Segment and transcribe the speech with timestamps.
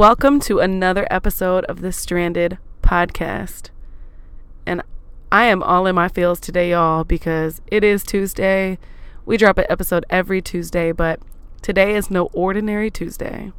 [0.00, 3.68] Welcome to another episode of the Stranded Podcast.
[4.64, 4.80] And
[5.30, 8.78] I am all in my feels today, y'all, because it is Tuesday.
[9.26, 11.20] We drop an episode every Tuesday, but
[11.60, 13.52] today is no ordinary Tuesday.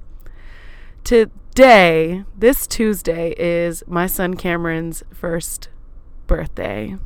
[1.03, 5.69] Today, this Tuesday, is my son Cameron's first
[6.25, 6.97] birthday.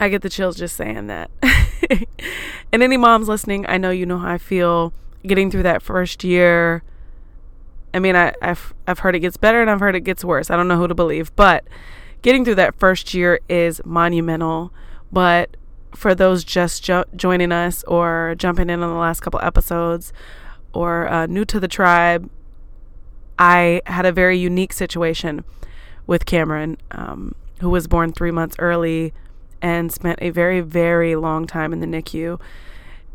[0.00, 1.30] I get the chills just saying that.
[2.72, 4.92] and any moms listening, I know you know how I feel
[5.24, 6.82] getting through that first year
[7.94, 10.50] I mean, I, have I've heard it gets better and I've heard it gets worse.
[10.50, 11.64] I don't know who to believe, but
[12.22, 14.72] getting through that first year is monumental.
[15.12, 15.56] But
[15.94, 20.12] for those just jo- joining us or jumping in on the last couple episodes
[20.72, 22.28] or uh, new to the tribe,
[23.38, 25.44] I had a very unique situation
[26.06, 29.12] with Cameron, um, who was born three months early
[29.62, 32.40] and spent a very, very long time in the NICU.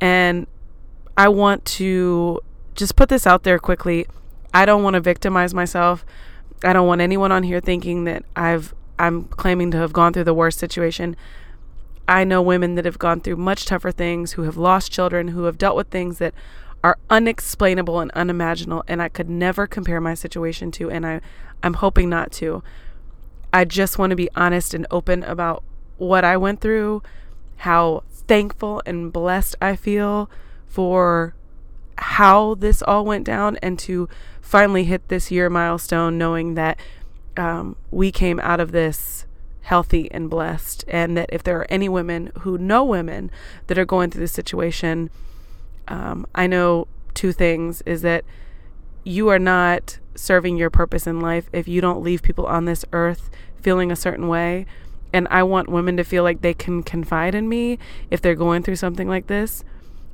[0.02, 0.48] And
[1.18, 2.40] I want to
[2.76, 4.08] just put this out there quickly.
[4.54, 6.06] I don't want to victimize myself.
[6.64, 10.26] I don't want anyone on here thinking that I've I'm claiming to have gone through
[10.26, 11.16] the worst situation.
[12.08, 15.44] I know women that have gone through much tougher things, who have lost children, who
[15.44, 16.34] have dealt with things that
[16.84, 21.22] are unexplainable and unimaginable and I could never compare my situation to and I
[21.62, 22.64] I'm hoping not to.
[23.52, 25.64] I just want to be honest and open about
[25.98, 27.04] what I went through,
[27.58, 30.30] how thankful and blessed I feel
[30.68, 31.36] for
[32.00, 34.08] how this all went down and to
[34.42, 36.80] finally hit this year milestone knowing that
[37.38, 39.26] um, we came out of this
[39.62, 43.30] healthy and blessed and that if there are any women who know women
[43.68, 45.10] that are going through this situation
[45.88, 48.24] um, i know two things is that
[49.04, 52.86] you are not serving your purpose in life if you don't leave people on this
[52.94, 53.30] earth
[53.62, 54.66] feeling a certain way.
[55.12, 57.80] And i want women to feel like they can confide in me
[58.12, 59.64] if they're going through something like this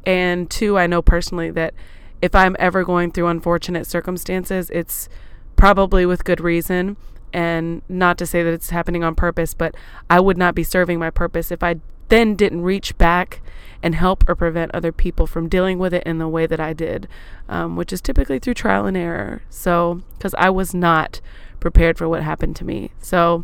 [0.06, 1.74] and two, I know personally that
[2.22, 5.10] if I'm ever going through unfortunate circumstances, it's
[5.56, 6.98] probably with good reason.
[7.34, 9.76] And not to say that it's happening on purpose, but
[10.10, 11.76] I would not be serving my purpose if I
[12.08, 13.42] then didn't reach back
[13.84, 16.74] and help or prevent other people from dealing with it in the way that I
[16.74, 17.08] did,
[17.50, 19.42] um, which is typically through trial and error.
[19.50, 21.20] So, because I was not
[21.60, 22.92] prepared for what happened to me.
[23.00, 23.44] So,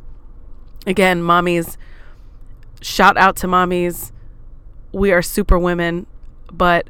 [0.88, 1.76] again, mommies,
[2.82, 4.12] shout out to mommies.
[4.94, 6.08] We are super women
[6.52, 6.90] but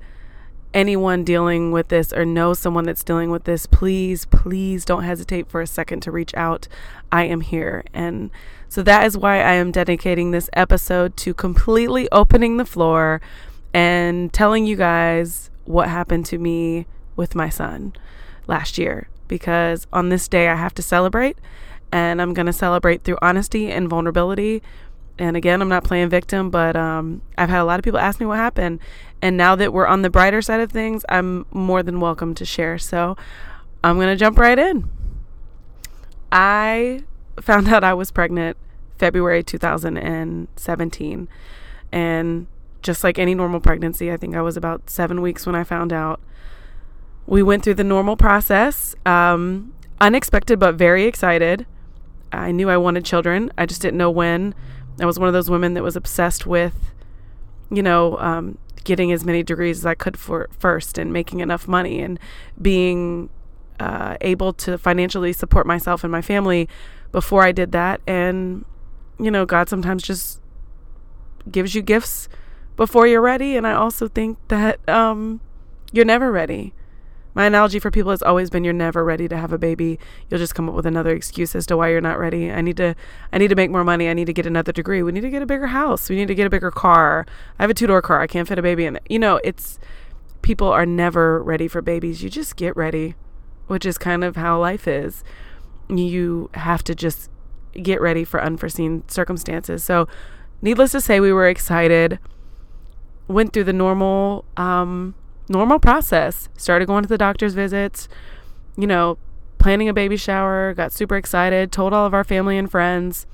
[0.74, 5.50] anyone dealing with this or know someone that's dealing with this, please, please don't hesitate
[5.50, 6.68] for a second to reach out.
[7.12, 7.84] I am here.
[7.94, 8.32] And
[8.70, 13.22] so that is why I am dedicating this episode to completely opening the floor
[13.74, 16.86] and telling you guys what happened to me
[17.16, 17.94] with my son
[18.48, 19.10] last year.
[19.28, 21.38] Because on this day, I have to celebrate,
[21.92, 24.62] and I'm going to celebrate through honesty and vulnerability
[25.18, 28.20] and again, I'm not playing victim, but um, I've had a lot of people ask
[28.20, 28.80] me what happened.
[29.22, 32.46] And now that we're on the brighter side of things, I'm more than welcome to
[32.46, 32.78] share.
[32.78, 33.16] So
[33.84, 34.90] I'm going to jump right in.
[36.32, 37.04] I
[37.40, 38.58] found out I was pregnant
[38.98, 41.28] February 2017.
[41.92, 42.48] And
[42.82, 45.94] just like any normal pregnancy, I think I was about seven weeks when I found
[45.94, 46.20] out.
[47.28, 51.68] We went through the normal process, um, unexpected but very excited.
[52.32, 54.56] I knew I wanted children, I just didn't know when.
[55.00, 56.94] I was one of those women that was obsessed with,
[57.70, 61.68] you know, um, getting as many degrees as I could for first and making enough
[61.68, 62.20] money and
[62.62, 63.30] being
[63.80, 66.68] uh, able to financially support myself and my family
[67.12, 68.02] before I did that.
[68.06, 68.66] And,
[69.20, 70.42] you know, God sometimes just
[71.50, 72.30] gives you gifts
[72.76, 73.56] before you're ready.
[73.56, 75.42] And I also think that um,
[75.92, 76.74] you're never ready.
[77.34, 80.00] My analogy for people has always been you're never ready to have a baby.
[80.30, 82.52] You'll just come up with another excuse as to why you're not ready.
[82.52, 82.96] I need to
[83.32, 84.10] I need to make more money.
[84.10, 85.02] I need to get another degree.
[85.02, 86.10] We need to get a bigger house.
[86.10, 87.26] We need to get a bigger car.
[87.58, 88.22] I have a two-door car.
[88.22, 89.04] I can't fit a baby in it.
[89.10, 89.80] You know, it's
[90.42, 92.22] people are never ready for babies.
[92.22, 93.16] You just get ready,
[93.68, 95.24] which is kind of how life is.
[95.90, 97.30] You have to just
[97.82, 99.84] get ready for unforeseen circumstances.
[99.84, 100.08] So,
[100.62, 102.20] needless to say, we were excited.
[103.28, 105.16] Went through the normal um
[105.52, 106.50] normal process.
[106.58, 108.08] Started going to the doctor's visits,
[108.78, 109.18] you know,
[109.60, 113.28] planning a baby shower, got super excited, told all of our family and friends.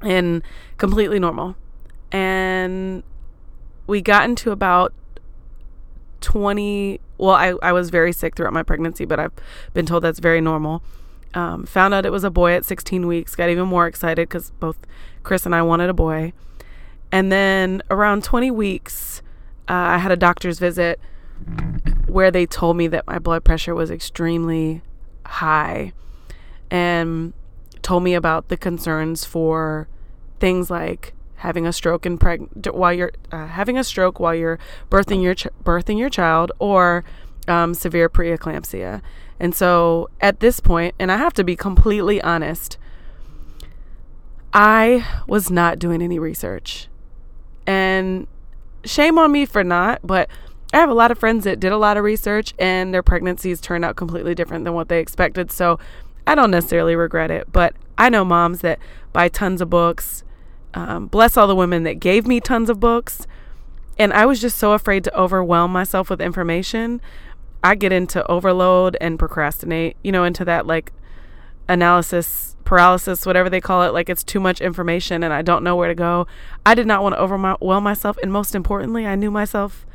[0.00, 0.42] and
[0.76, 1.56] completely normal.
[2.12, 3.02] And
[3.86, 4.92] we got into about
[6.20, 9.32] 20 well I, I was very sick throughout my pregnancy but i've
[9.74, 10.82] been told that's very normal
[11.34, 14.50] um, found out it was a boy at 16 weeks got even more excited because
[14.52, 14.78] both
[15.22, 16.32] chris and i wanted a boy
[17.12, 19.20] and then around 20 weeks
[19.68, 20.98] uh, i had a doctor's visit
[22.06, 24.82] where they told me that my blood pressure was extremely
[25.26, 25.92] high
[26.70, 27.32] and
[27.82, 29.88] told me about the concerns for
[30.40, 34.58] things like having a stroke and preg- while you're uh, having a stroke while you're
[34.90, 37.04] birthing your ch- birthing your child or
[37.46, 39.02] um, severe preeclampsia.
[39.38, 42.78] And so at this point, and I have to be completely honest,
[44.52, 46.88] I was not doing any research.
[47.66, 48.26] And
[48.84, 50.30] shame on me for not, but
[50.72, 53.60] I have a lot of friends that did a lot of research and their pregnancies
[53.60, 55.52] turned out completely different than what they expected.
[55.52, 55.78] So
[56.26, 58.78] I don't necessarily regret it, but I know moms that
[59.12, 60.24] buy tons of books,
[60.72, 63.26] um, bless all the women that gave me tons of books.
[63.98, 67.00] And I was just so afraid to overwhelm myself with information.
[67.62, 70.92] I get into overload and procrastinate, you know, into that like
[71.68, 73.92] analysis paralysis, whatever they call it.
[73.92, 76.26] Like it's too much information and I don't know where to go.
[76.66, 78.18] I did not want to overwhelm myself.
[78.22, 79.86] And most importantly, I knew myself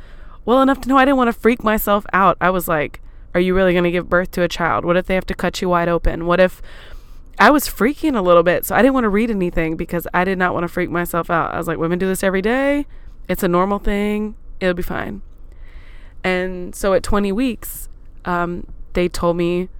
[0.44, 2.36] well enough to know I didn't want to freak myself out.
[2.40, 3.00] I was like,
[3.34, 4.84] are you really going to give birth to a child?
[4.84, 6.26] What if they have to cut you wide open?
[6.26, 6.60] What if
[7.38, 10.24] I was freaking a little bit, so I didn't want to read anything because I
[10.24, 11.54] did not want to freak myself out.
[11.54, 12.86] I was like, women do this every day.
[13.28, 14.34] It's a normal thing.
[14.60, 15.22] It'll be fine.
[16.22, 17.88] And so at 20 weeks,
[18.26, 19.70] um, they told me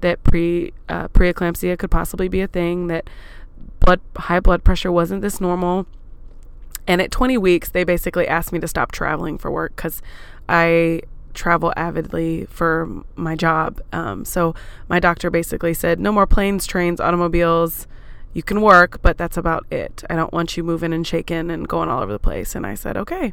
[0.00, 2.86] that pre uh, preeclampsia could possibly be a thing.
[2.86, 3.10] That
[3.80, 5.86] blood high blood pressure wasn't this normal.
[6.86, 10.02] And at 20 weeks, they basically asked me to stop traveling for work because
[10.48, 11.02] I
[11.36, 13.80] travel avidly for my job.
[13.92, 14.54] Um, so
[14.88, 17.86] my doctor basically said, no more planes, trains, automobiles.
[18.32, 20.02] You can work, but that's about it.
[20.10, 22.54] I don't want you moving and shaking and going all over the place.
[22.54, 23.32] And I said, okay.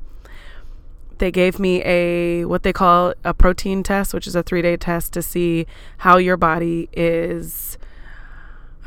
[1.19, 4.75] They gave me a what they call a protein test, which is a three day
[4.75, 5.67] test to see
[5.99, 7.77] how your body is.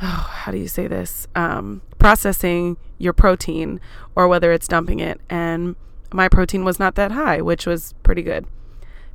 [0.01, 1.27] Oh, how do you say this?
[1.35, 3.79] Um, processing your protein
[4.15, 5.19] or whether it's dumping it.
[5.29, 5.75] And
[6.13, 8.45] my protein was not that high, which was pretty good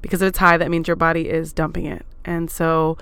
[0.03, 2.05] because if it's high, that means your body is dumping it.
[2.25, 2.99] And so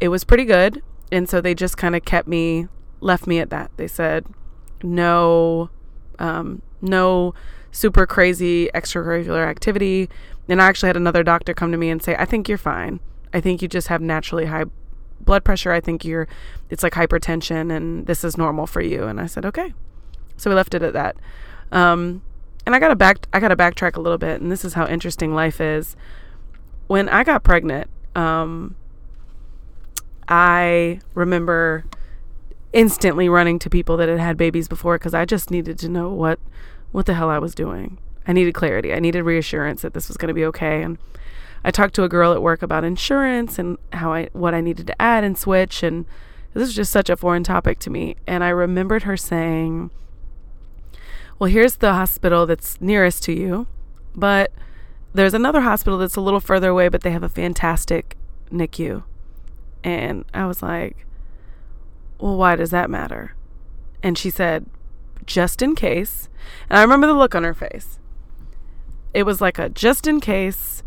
[0.00, 0.82] it was pretty good.
[1.10, 2.68] And so they just kind of kept me,
[3.00, 3.70] left me at that.
[3.78, 4.26] They said,
[4.82, 5.70] no,
[6.18, 7.34] um, no
[7.72, 10.10] super crazy extracurricular activity.
[10.48, 13.00] And I actually had another doctor come to me and say, I think you're fine.
[13.32, 14.64] I think you just have naturally high
[15.20, 15.72] blood pressure.
[15.72, 16.28] I think you're,
[16.70, 19.04] it's like hypertension and this is normal for you.
[19.04, 19.74] And I said, okay.
[20.36, 21.16] So we left it at that.
[21.72, 22.22] Um,
[22.68, 25.34] and I gotta back I gotta backtrack a little bit, and this is how interesting
[25.34, 25.96] life is.
[26.86, 28.76] When I got pregnant, um,
[30.28, 31.86] I remember
[32.74, 36.10] instantly running to people that had had babies before because I just needed to know
[36.10, 36.38] what
[36.92, 37.96] what the hell I was doing.
[38.26, 38.92] I needed clarity.
[38.92, 40.82] I needed reassurance that this was going to be okay.
[40.82, 40.98] And
[41.64, 44.86] I talked to a girl at work about insurance and how I what I needed
[44.88, 46.06] to add and switch and
[46.54, 48.16] this was just such a foreign topic to me.
[48.26, 49.90] And I remembered her saying,
[51.38, 53.66] well, here's the hospital that's nearest to you,
[54.14, 54.52] but
[55.14, 58.16] there's another hospital that's a little further away, but they have a fantastic
[58.50, 59.04] NICU.
[59.84, 61.06] And I was like,
[62.18, 63.34] well, why does that matter?
[64.02, 64.66] And she said,
[65.26, 66.28] just in case.
[66.68, 67.98] And I remember the look on her face.
[69.14, 70.82] It was like a just in case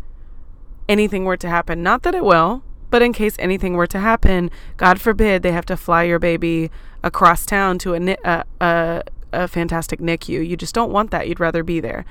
[0.88, 1.82] anything were to happen.
[1.82, 5.66] Not that it will, but in case anything were to happen, God forbid they have
[5.66, 6.70] to fly your baby
[7.02, 10.46] across town to a, a, a a fantastic NICU.
[10.46, 11.28] You just don't want that.
[11.28, 12.04] You'd rather be there.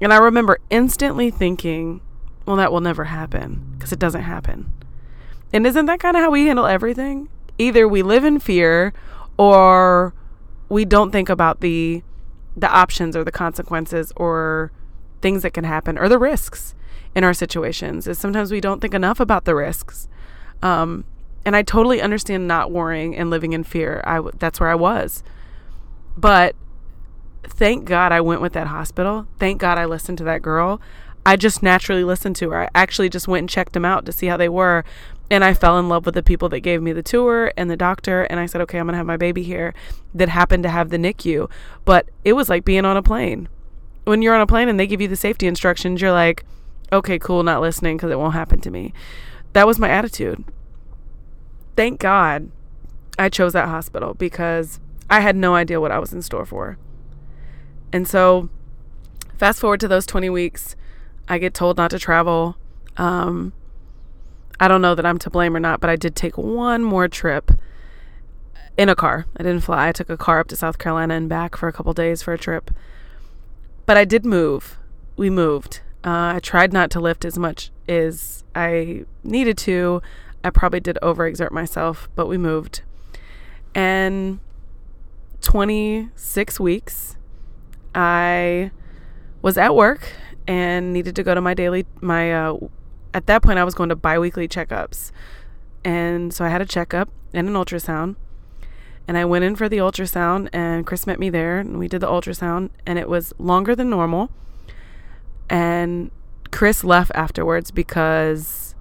[0.00, 2.00] And I remember instantly thinking,
[2.46, 4.72] well, that will never happen because it doesn't happen.
[5.52, 7.28] And isn't that kind of how we handle everything?
[7.58, 8.92] Either we live in fear
[9.36, 10.14] or
[10.68, 12.02] we don't think about the
[12.56, 14.70] the options or the consequences or
[15.22, 16.74] things that can happen or the risks
[17.14, 20.08] in our situations is sometimes we don't think enough about the risks
[20.62, 21.04] um,
[21.44, 25.22] and i totally understand not worrying and living in fear I that's where i was
[26.16, 26.54] but
[27.44, 29.26] thank God I went with that hospital.
[29.38, 30.80] Thank God I listened to that girl.
[31.24, 32.64] I just naturally listened to her.
[32.64, 34.84] I actually just went and checked them out to see how they were.
[35.30, 37.76] And I fell in love with the people that gave me the tour and the
[37.76, 38.22] doctor.
[38.24, 39.72] And I said, okay, I'm going to have my baby here
[40.14, 41.48] that happened to have the NICU.
[41.84, 43.48] But it was like being on a plane.
[44.04, 46.44] When you're on a plane and they give you the safety instructions, you're like,
[46.92, 48.92] okay, cool, not listening because it won't happen to me.
[49.52, 50.44] That was my attitude.
[51.76, 52.50] Thank God
[53.18, 56.78] I chose that hospital because I had no idea what I was in store for.
[57.92, 58.48] And so,
[59.36, 60.76] fast forward to those 20 weeks,
[61.28, 62.56] I get told not to travel.
[62.96, 63.52] Um,
[64.60, 67.08] I don't know that I'm to blame or not, but I did take one more
[67.08, 67.52] trip
[68.76, 69.26] in a car.
[69.36, 69.88] I didn't fly.
[69.88, 72.32] I took a car up to South Carolina and back for a couple days for
[72.32, 72.70] a trip.
[73.86, 74.78] But I did move.
[75.16, 75.80] We moved.
[76.04, 80.02] Uh, I tried not to lift as much as I needed to.
[80.42, 82.82] I probably did overexert myself, but we moved.
[83.74, 84.40] And
[85.42, 87.16] 26 weeks,
[87.94, 88.70] I
[89.42, 90.08] was at work
[90.46, 92.56] and needed to go to my daily, my, uh,
[93.14, 95.12] at that point, I was going to biweekly checkups.
[95.84, 98.16] And so I had a checkup and an ultrasound.
[99.06, 102.00] And I went in for the ultrasound, and Chris met me there, and we did
[102.00, 104.30] the ultrasound, and it was longer than normal.
[105.52, 106.10] And
[106.50, 108.74] Chris left afterwards because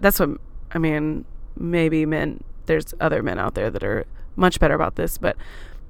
[0.00, 0.30] that's what
[0.70, 1.24] I mean.
[1.58, 5.36] Maybe men, there's other men out there that are much better about this, but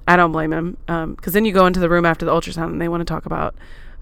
[0.07, 0.77] I don't blame him.
[0.87, 3.05] Because um, then you go into the room after the ultrasound, and they want to
[3.05, 3.53] talk about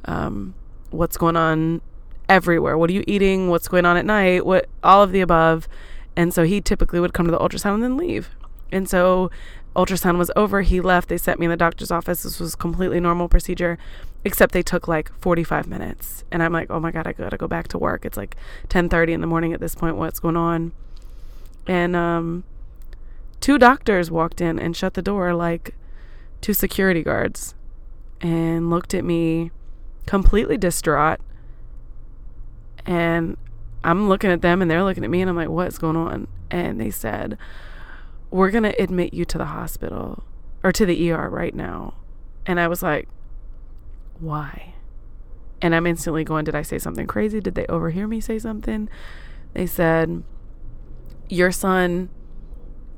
[0.06, 0.56] um,
[0.90, 1.82] what's going on
[2.30, 2.78] everywhere.
[2.78, 3.50] What are you eating?
[3.50, 4.46] What's going on at night?
[4.46, 5.68] What all of the above.
[6.16, 8.30] And so he typically would come to the ultrasound and then leave.
[8.72, 9.30] And so
[9.76, 10.62] ultrasound was over.
[10.62, 11.10] He left.
[11.10, 12.24] They sent me in the doctor's office.
[12.24, 13.78] This was completely normal procedure,
[14.24, 16.24] except they took like 45 minutes.
[16.32, 18.06] And I'm like, oh my God, I gotta go back to work.
[18.06, 18.36] It's like
[18.70, 19.98] 10:30 in the morning at this point.
[19.98, 20.74] What's going on?
[21.68, 22.44] And um,
[23.40, 25.76] two doctors walked in and shut the door like
[26.42, 27.54] two security guards
[28.20, 29.52] and looked at me
[30.06, 31.20] completely distraught.
[32.86, 33.38] And
[33.84, 36.28] I'm looking at them and they're looking at me and I'm like, what's going on?
[36.50, 37.38] And they said,
[38.32, 40.24] we're going to admit you to the hospital
[40.64, 41.94] or to the ER right now.
[42.46, 43.08] And I was like,
[44.20, 44.74] why?
[45.62, 47.40] And I'm instantly going, did I say something crazy?
[47.40, 48.90] Did they overhear me say something?
[49.54, 50.24] They said,
[51.30, 52.10] your son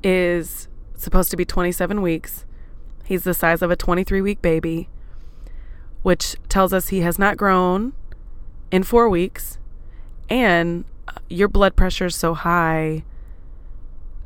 [0.02, 2.44] is supposed to be 27 weeks.
[3.04, 4.88] He's the size of a 23 week baby,
[6.02, 7.92] which tells us he has not grown
[8.70, 9.58] in four weeks.
[10.30, 13.04] And uh, your blood pressure is so high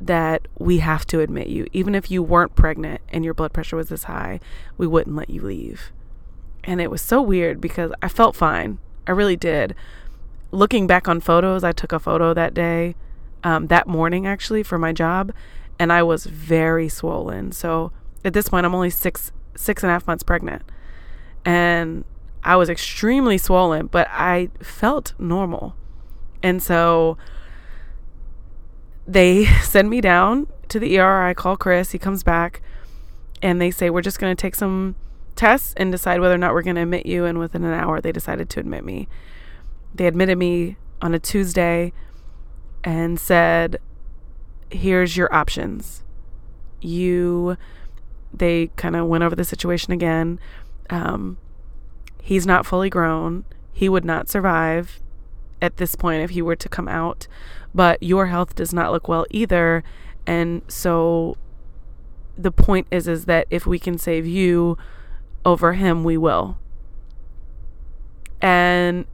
[0.01, 1.67] that we have to admit you.
[1.73, 4.39] Even if you weren't pregnant and your blood pressure was this high,
[4.77, 5.91] we wouldn't let you leave.
[6.63, 8.79] And it was so weird because I felt fine.
[9.07, 9.75] I really did.
[10.51, 12.95] Looking back on photos, I took a photo that day,
[13.43, 15.31] um, that morning actually, for my job,
[15.77, 17.51] and I was very swollen.
[17.51, 17.91] So
[18.23, 20.63] at this point, I'm only six six and a half months pregnant,
[21.43, 22.05] and
[22.43, 25.75] I was extremely swollen, but I felt normal.
[26.41, 27.17] And so
[29.09, 31.23] they send me down to the ER.
[31.23, 31.91] I call Chris.
[31.91, 32.61] He comes back
[33.41, 34.95] and they say, We're just going to take some
[35.35, 37.25] tests and decide whether or not we're going to admit you.
[37.25, 39.07] And within an hour, they decided to admit me.
[39.93, 41.91] They admitted me on a Tuesday
[42.83, 43.79] and said,
[44.69, 46.03] Here's your options.
[46.79, 47.57] You,
[48.31, 50.39] they kind of went over the situation again.
[50.89, 51.37] Um,
[52.21, 53.45] he's not fully grown.
[53.73, 55.01] He would not survive
[55.61, 57.27] at this point if he were to come out
[57.73, 59.83] but your health does not look well either.
[60.25, 61.37] And so
[62.37, 64.77] the point is is that if we can save you
[65.45, 66.57] over him we will.
[68.41, 69.05] And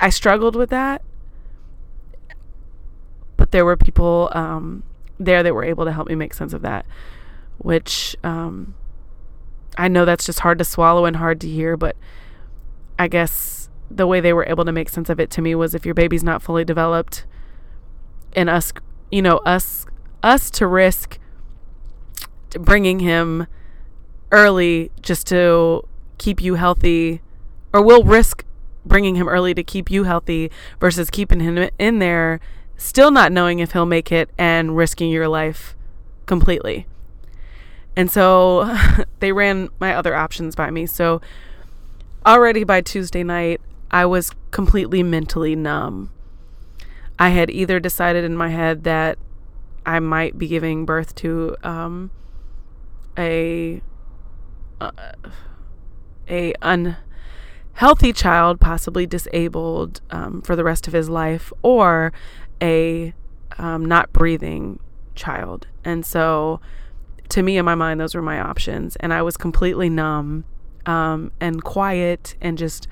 [0.00, 1.02] i struggled with that
[3.36, 4.82] but there were people um,
[5.18, 6.84] there that were able to help me make sense of that
[7.58, 8.74] which um,
[9.78, 11.96] i know that's just hard to swallow and hard to hear but
[12.98, 15.74] i guess the way they were able to make sense of it to me was
[15.74, 17.24] if your baby's not fully developed
[18.34, 18.72] and us,
[19.10, 19.86] you know, us
[20.22, 21.18] us to risk
[22.58, 23.46] bringing him
[24.32, 25.86] early just to
[26.18, 27.20] keep you healthy
[27.72, 28.44] or we'll risk
[28.86, 30.50] bringing him early to keep you healthy
[30.80, 32.40] versus keeping him in there
[32.76, 35.76] still not knowing if he'll make it and risking your life
[36.26, 36.86] completely.
[37.96, 38.76] And so
[39.20, 40.86] they ran my other options by me.
[40.86, 41.20] So
[42.26, 43.60] already by Tuesday night,
[43.94, 46.10] I was completely mentally numb.
[47.16, 49.18] I had either decided in my head that
[49.86, 52.10] I might be giving birth to um,
[53.16, 53.80] a
[54.80, 54.90] uh,
[56.28, 62.12] a unhealthy child, possibly disabled um, for the rest of his life, or
[62.60, 63.14] a
[63.58, 64.80] um, not breathing
[65.14, 65.68] child.
[65.84, 66.60] And so,
[67.28, 70.46] to me, in my mind, those were my options, and I was completely numb
[70.84, 72.88] um, and quiet, and just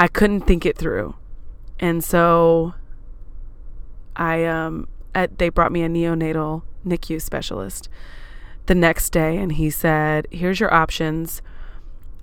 [0.00, 1.14] I couldn't think it through.
[1.78, 2.72] And so
[4.16, 7.90] I um at, they brought me a neonatal NICU specialist
[8.64, 11.42] the next day and he said, "Here's your options.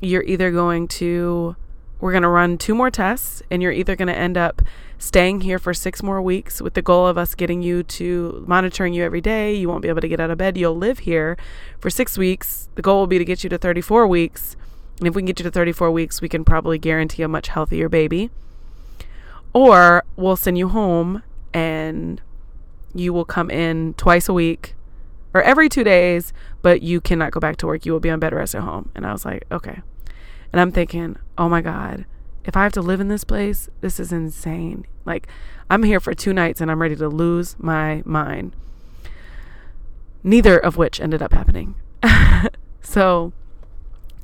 [0.02, 1.56] You're either going to
[2.00, 4.64] we're going to run two more tests and you're either going to end up
[4.98, 8.94] staying here for 6 more weeks with the goal of us getting you to monitoring
[8.94, 9.54] you every day.
[9.54, 10.58] You won't be able to get out of bed.
[10.58, 11.38] You'll live here
[11.80, 12.70] for 6 weeks.
[12.74, 14.56] The goal will be to get you to 34 weeks.
[15.00, 17.50] And if we can get you to 34 weeks, we can probably guarantee a much
[17.50, 18.32] healthier baby.
[19.54, 21.24] Or we'll send you home
[21.54, 22.22] and
[22.94, 24.76] you will come in twice a week
[25.34, 27.86] or every two days, but you cannot go back to work.
[27.86, 28.90] You will be on bed rest at home.
[28.96, 29.82] And I was like, okay.
[30.52, 32.06] And I'm thinking, oh my God,
[32.44, 34.86] if I have to live in this place, this is insane.
[35.06, 35.28] Like,
[35.70, 38.56] I'm here for two nights and I'm ready to lose my mind.
[40.24, 41.76] Neither of which ended up happening.
[42.82, 43.34] so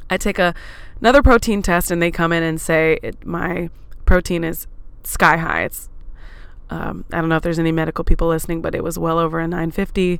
[0.09, 0.53] I take a
[0.99, 3.69] another protein test and they come in and say it, my
[4.05, 4.67] protein is
[5.03, 5.63] sky high.
[5.63, 5.89] It's
[6.69, 9.39] um, I don't know if there's any medical people listening, but it was well over
[9.39, 10.19] a 950.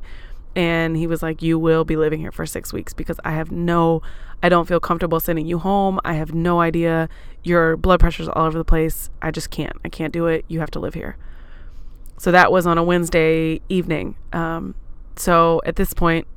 [0.56, 3.50] And he was like, You will be living here for six weeks because I have
[3.50, 4.02] no,
[4.42, 5.98] I don't feel comfortable sending you home.
[6.04, 7.08] I have no idea.
[7.42, 9.10] Your blood pressure's all over the place.
[9.20, 9.76] I just can't.
[9.84, 10.44] I can't do it.
[10.46, 11.16] You have to live here.
[12.18, 14.14] So that was on a Wednesday evening.
[14.32, 14.76] Um,
[15.16, 16.28] so at this point,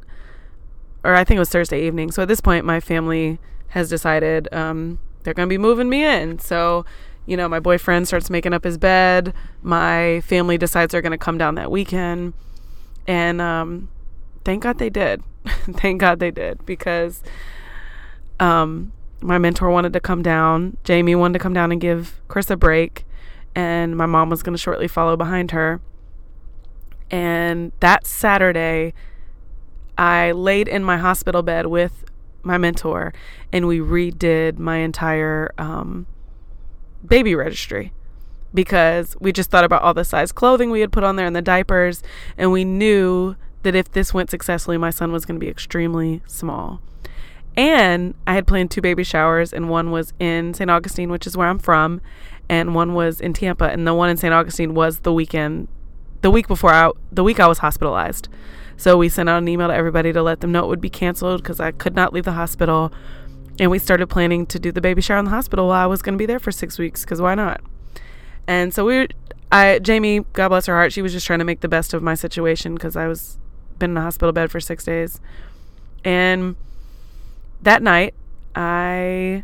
[1.07, 2.11] or I think it was Thursday evening.
[2.11, 6.05] So at this point, my family has decided um, they're going to be moving me
[6.05, 6.37] in.
[6.39, 6.85] So
[7.27, 9.33] you know, my boyfriend starts making up his bed.
[9.61, 12.33] My family decides they're going to come down that weekend.
[13.05, 13.89] And um,
[14.45, 15.21] thank God they did.
[15.45, 17.21] thank God they did because
[18.39, 20.77] um, my mentor wanted to come down.
[20.85, 23.05] Jamie wanted to come down and give Chris a break.
[23.53, 25.81] And my mom was going to shortly follow behind her.
[27.11, 28.93] And that Saturday,
[29.97, 32.05] I laid in my hospital bed with
[32.43, 33.13] my mentor
[33.51, 36.05] and we redid my entire um,
[37.05, 37.91] baby registry
[38.53, 41.35] because we just thought about all the size clothing we had put on there and
[41.35, 42.01] the diapers,
[42.37, 46.21] and we knew that if this went successfully, my son was going to be extremely
[46.27, 46.81] small.
[47.55, 50.69] And I had planned two baby showers, and one was in St.
[50.69, 52.01] Augustine, which is where I'm from,
[52.47, 53.65] and one was in Tampa.
[53.65, 54.33] And the one in St.
[54.33, 55.67] Augustine was the weekend,
[56.21, 58.29] the week before I, the week I was hospitalized.
[58.75, 60.89] So we sent out an email to everybody to let them know it would be
[60.89, 62.91] canceled because I could not leave the hospital.
[63.59, 66.03] And we started planning to do the baby shower in the hospital while I was
[66.03, 67.61] going to be there for six weeks because why not?
[68.45, 69.07] And so we,
[69.51, 72.03] I, Jamie, God bless her heart, she was just trying to make the best of
[72.03, 73.39] my situation because I was
[73.79, 75.19] been in a hospital bed for six days.
[76.03, 76.55] And
[77.61, 78.13] that night,
[78.55, 79.43] I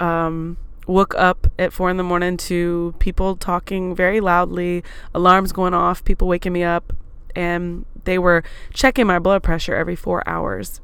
[0.00, 4.82] um, woke up at four in the morning to people talking very loudly,
[5.14, 6.92] alarms going off, people waking me up,
[7.34, 8.42] and they were
[8.72, 10.80] checking my blood pressure every four hours.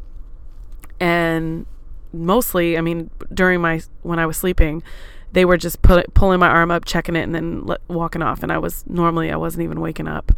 [0.98, 1.66] And
[2.12, 4.82] mostly, I mean, during my when I was sleeping,
[5.32, 8.42] they were just pulling my arm up, checking it, and then le- walking off.
[8.42, 10.32] And I was normally I wasn't even waking up.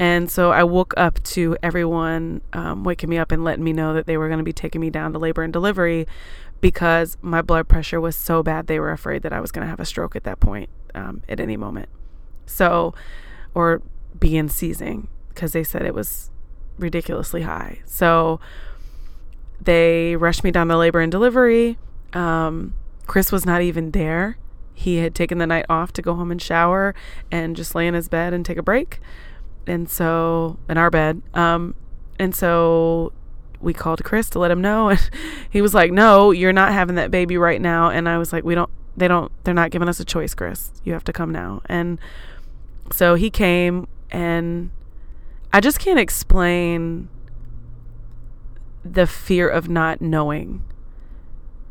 [0.00, 3.94] And so I woke up to everyone um, waking me up and letting me know
[3.94, 6.06] that they were going to be taking me down to labor and delivery
[6.60, 9.70] because my blood pressure was so bad they were afraid that I was going to
[9.70, 11.88] have a stroke at that point um, at any moment.
[12.46, 12.94] So,
[13.54, 13.82] or
[14.18, 16.30] be in seizing because they said it was
[16.78, 17.80] ridiculously high.
[17.84, 18.40] So
[19.60, 21.78] they rushed me down to labor and delivery.
[22.12, 22.74] Um,
[23.06, 24.38] Chris was not even there.
[24.74, 26.94] He had taken the night off to go home and shower
[27.30, 29.00] and just lay in his bed and take a break.
[29.66, 31.20] And so, in our bed.
[31.34, 31.74] Um,
[32.18, 33.12] and so
[33.60, 34.90] we called Chris to let him know.
[34.90, 35.10] And
[35.50, 37.90] he was like, No, you're not having that baby right now.
[37.90, 40.70] And I was like, We don't, they don't, they're not giving us a choice, Chris.
[40.84, 41.62] You have to come now.
[41.66, 41.98] And
[42.92, 44.70] so he came, and
[45.52, 47.08] I just can't explain
[48.84, 50.64] the fear of not knowing.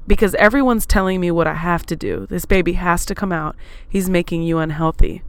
[0.06, 2.28] Because everyone's telling me what I have to do.
[2.30, 3.58] This baby has to come out.
[3.90, 5.22] He's making you unhealthy.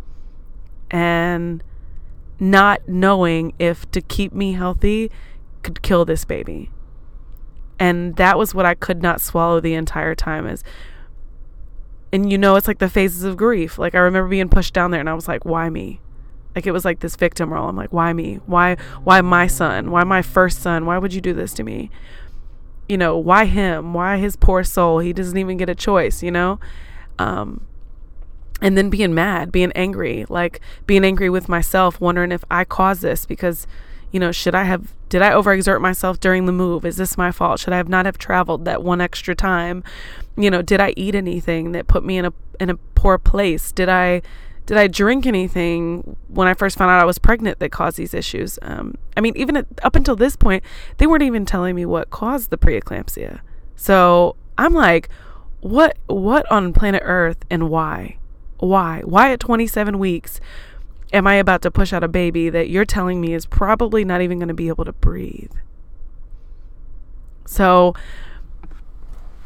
[0.89, 1.65] And
[2.39, 5.11] not knowing if to keep me healthy
[5.63, 6.71] could kill this baby.
[7.79, 10.65] And that was what I could not swallow the entire time is
[12.13, 13.79] and you know it's like the phases of grief.
[13.79, 16.01] Like I remember being pushed down there and I was like, why me?
[16.55, 17.69] Like it was like this victim role.
[17.69, 18.37] I'm like, why me?
[18.47, 19.91] Why why my son?
[19.91, 20.87] Why my first son?
[20.87, 21.91] Why would you do this to me?
[22.89, 23.93] You know, why him?
[23.93, 25.01] Why his poor soul?
[25.01, 26.59] He doesn't even get a choice, you know?
[27.19, 27.67] Um
[28.61, 33.03] and then being mad, being angry, like being angry with myself, wondering if I caused
[33.03, 33.69] this because,
[34.11, 36.85] you know, should I have did I overexert myself during the move?
[36.85, 37.61] Is this my fault?
[37.61, 39.83] Should I have not have traveled that one extra time?
[40.37, 43.73] You know, did I eat anything that put me in a in a poor place?
[43.73, 44.23] Did I
[44.69, 48.13] did I drink anything when I first found out I was pregnant that caused these
[48.13, 48.59] issues?
[48.61, 50.63] Um, I mean, even at, up until this point,
[50.99, 53.41] they weren't even telling me what caused the preeclampsia.
[53.77, 55.09] So I'm like,
[55.61, 58.19] what, what on planet Earth and why?
[58.59, 59.01] Why?
[59.07, 60.39] Why at 27 weeks
[61.13, 64.21] am I about to push out a baby that you're telling me is probably not
[64.21, 65.53] even going to be able to breathe?
[67.47, 67.95] So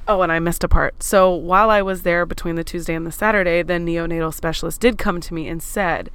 [0.09, 1.01] Oh, and I missed a part.
[1.03, 4.99] So while I was there between the Tuesday and the Saturday, the neonatal specialist did
[4.99, 6.11] come to me and said,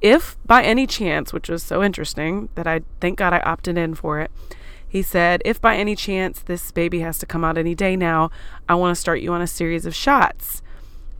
[0.00, 3.94] if by any chance, which was so interesting that I thank God I opted in
[3.94, 4.30] for it,
[4.88, 8.30] he said, if by any chance this baby has to come out any day now,
[8.68, 10.62] I want to start you on a series of shots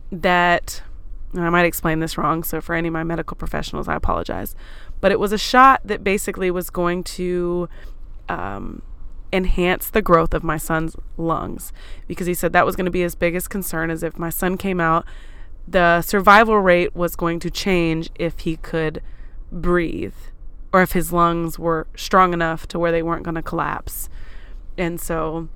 [0.09, 0.81] that,
[1.35, 4.55] I might explain this wrong, so for any of my medical professionals, I apologize.
[5.01, 7.67] But it was a shot that basically was going to
[8.29, 8.81] um,
[9.33, 11.73] enhance the growth of my son's lungs
[12.07, 14.57] because he said that was going to be his biggest concern is if my son
[14.57, 15.05] came out
[15.67, 19.01] the survival rate was going to change if he could
[19.51, 20.15] breathe
[20.71, 24.09] or if his lungs were strong enough to where they weren't going to collapse.
[24.77, 25.49] And so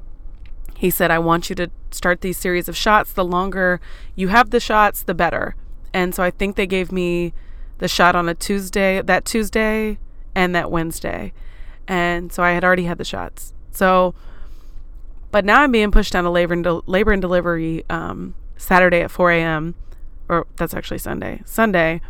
[0.82, 3.14] he said, I want you to start these series of shots.
[3.14, 3.80] The longer
[4.16, 5.56] you have the shots, the better.
[5.94, 7.36] And so I think they gave me
[7.78, 10.00] the shot on a Tuesday, that Tuesday
[10.34, 11.34] and that Wednesday.
[11.88, 13.54] And so I had already had the shots.
[13.70, 14.16] So,
[15.30, 19.02] but now I'm being pushed down to labor and, de- labor and delivery um, Saturday
[19.02, 19.76] at 4 a.m.
[20.30, 21.44] Or that's actually Sunday.
[21.46, 22.02] Sunday.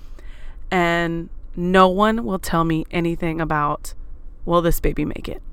[0.72, 3.96] And no one will tell me anything about
[4.46, 5.44] will this baby make it?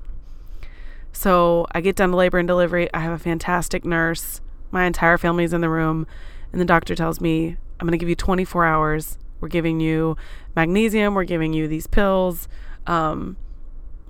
[1.11, 2.89] So I get down to labor and delivery.
[2.93, 4.41] I have a fantastic nurse.
[4.71, 6.07] My entire family's in the room.
[6.51, 9.17] And the doctor tells me, I'm going to give you 24 hours.
[9.39, 10.17] We're giving you
[10.55, 11.13] magnesium.
[11.13, 12.47] We're giving you these pills,
[12.87, 13.37] um,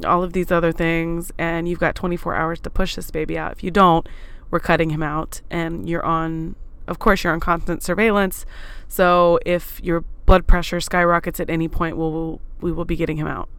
[0.06, 1.32] all of these other things.
[1.38, 3.52] And you've got 24 hours to push this baby out.
[3.52, 4.08] If you don't,
[4.52, 5.42] we're cutting him out.
[5.50, 6.56] And you're on,
[6.88, 8.46] of course, you're on constant surveillance.
[8.88, 13.28] So if your blood pressure skyrockets at any point, we'll, we will be getting him
[13.28, 13.50] out.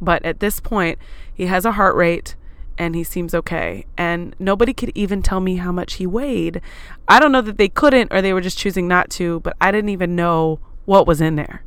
[0.00, 0.98] But at this point,
[1.32, 2.34] he has a heart rate
[2.80, 3.84] and he seems okay.
[3.98, 6.62] And nobody could even tell me how much he weighed.
[7.06, 9.70] I don't know that they couldn't or they were just choosing not to, but I
[9.70, 11.62] didn't even know what was in there.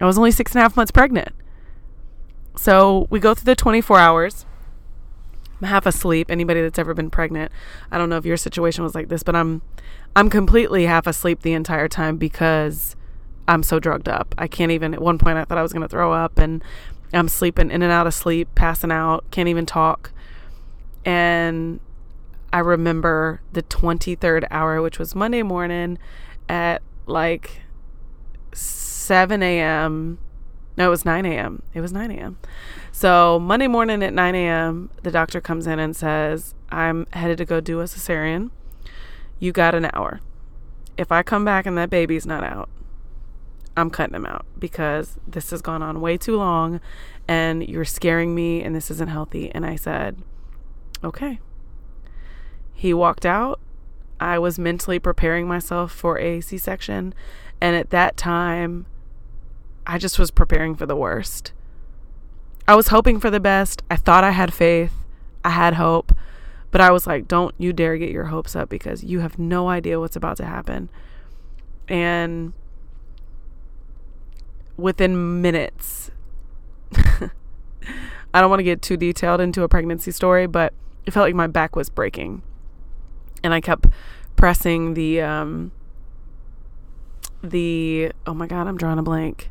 [0.00, 1.30] I was only six and a half months pregnant.
[2.54, 4.46] So we go through the 24 hours.
[5.60, 6.30] I'm half asleep.
[6.30, 7.50] Anybody that's ever been pregnant,
[7.90, 9.62] I don't know if your situation was like this, but I'm
[10.14, 12.94] I'm completely half asleep the entire time because
[13.48, 14.32] I'm so drugged up.
[14.38, 16.62] I can't even, at one point, I thought I was going to throw up and
[17.14, 20.12] I'm sleeping in and out of sleep, passing out, can't even talk.
[21.04, 21.80] And
[22.52, 25.98] I remember the 23rd hour, which was Monday morning
[26.48, 27.62] at like
[28.52, 30.18] 7 a.m.
[30.76, 31.62] No, it was 9 a.m.
[31.72, 32.38] It was 9 a.m.
[32.90, 37.44] So Monday morning at 9 a.m., the doctor comes in and says, I'm headed to
[37.44, 38.50] go do a cesarean.
[39.38, 40.20] You got an hour.
[40.96, 42.68] If I come back and that baby's not out,
[43.76, 46.80] I'm cutting them out because this has gone on way too long
[47.26, 49.50] and you're scaring me and this isn't healthy.
[49.50, 50.22] And I said,
[51.02, 51.40] okay.
[52.72, 53.60] He walked out.
[54.20, 57.14] I was mentally preparing myself for a C section.
[57.60, 58.86] And at that time,
[59.86, 61.52] I just was preparing for the worst.
[62.66, 63.82] I was hoping for the best.
[63.90, 64.92] I thought I had faith.
[65.44, 66.14] I had hope.
[66.70, 69.68] But I was like, don't you dare get your hopes up because you have no
[69.68, 70.88] idea what's about to happen.
[71.88, 72.52] And
[74.76, 76.10] within minutes.
[78.34, 80.74] I don't want to get too detailed into a pregnancy story, but
[81.06, 82.42] it felt like my back was breaking.
[83.42, 83.86] And I kept
[84.36, 85.70] pressing the um
[87.42, 89.50] the oh my god, I'm drawing a blank.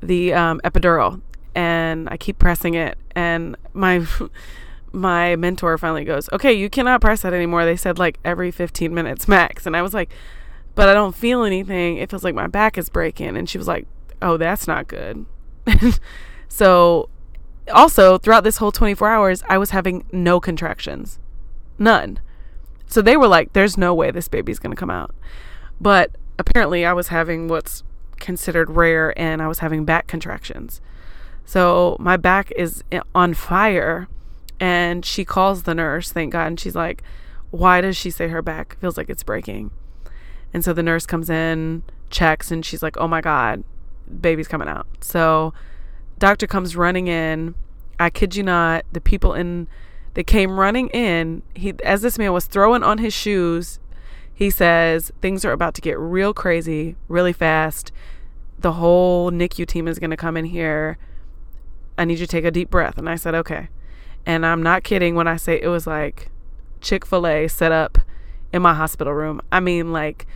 [0.00, 1.22] The um epidural
[1.54, 4.04] and I keep pressing it and my
[4.92, 8.92] my mentor finally goes, "Okay, you cannot press that anymore." They said like every 15
[8.92, 9.66] minutes max.
[9.66, 10.12] And I was like,
[10.74, 11.96] "But I don't feel anything.
[11.96, 13.86] It feels like my back is breaking." And she was like,
[14.24, 15.26] oh, that's not good.
[16.48, 17.08] so,
[17.72, 21.20] also, throughout this whole 24 hours, I was having no contractions.
[21.78, 22.18] None.
[22.86, 25.14] So they were like, there's no way this baby's going to come out.
[25.80, 27.82] But apparently, I was having what's
[28.18, 30.80] considered rare and I was having back contractions.
[31.44, 34.08] So my back is eh, on fire.
[34.60, 36.46] And she calls the nurse, thank God.
[36.46, 37.02] And she's like,
[37.50, 39.70] why does she say her back feels like it's breaking?
[40.54, 43.64] And so the nurse comes in, checks, and she's like, oh my God,
[44.20, 44.86] baby's coming out.
[45.00, 45.52] So
[46.18, 47.54] doctor comes running in.
[47.98, 49.68] I kid you not, the people in
[50.14, 53.78] that came running in, he as this man was throwing on his shoes,
[54.32, 57.92] he says, Things are about to get real crazy, really fast.
[58.58, 60.98] The whole NICU team is gonna come in here.
[61.96, 62.98] I need you to take a deep breath.
[62.98, 63.68] And I said, Okay.
[64.26, 66.30] And I'm not kidding when I say it was like
[66.80, 67.98] Chick fil A set up
[68.52, 69.40] in my hospital room.
[69.52, 70.26] I mean, like,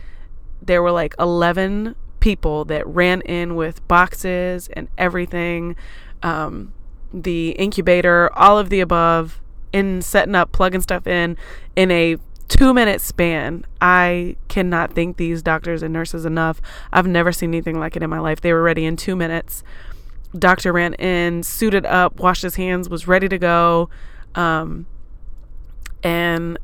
[0.61, 5.75] there were like 11 people that ran in with boxes and everything,
[6.23, 6.73] um,
[7.13, 11.37] the incubator, all of the above, in setting up, plugging stuff in
[11.75, 13.65] in a two minute span.
[13.79, 16.61] I cannot thank these doctors and nurses enough.
[16.91, 18.41] I've never seen anything like it in my life.
[18.41, 19.63] They were ready in two minutes.
[20.37, 23.89] Doctor ran in, suited up, washed his hands, was ready to go.
[24.35, 24.85] Um,
[26.03, 26.57] and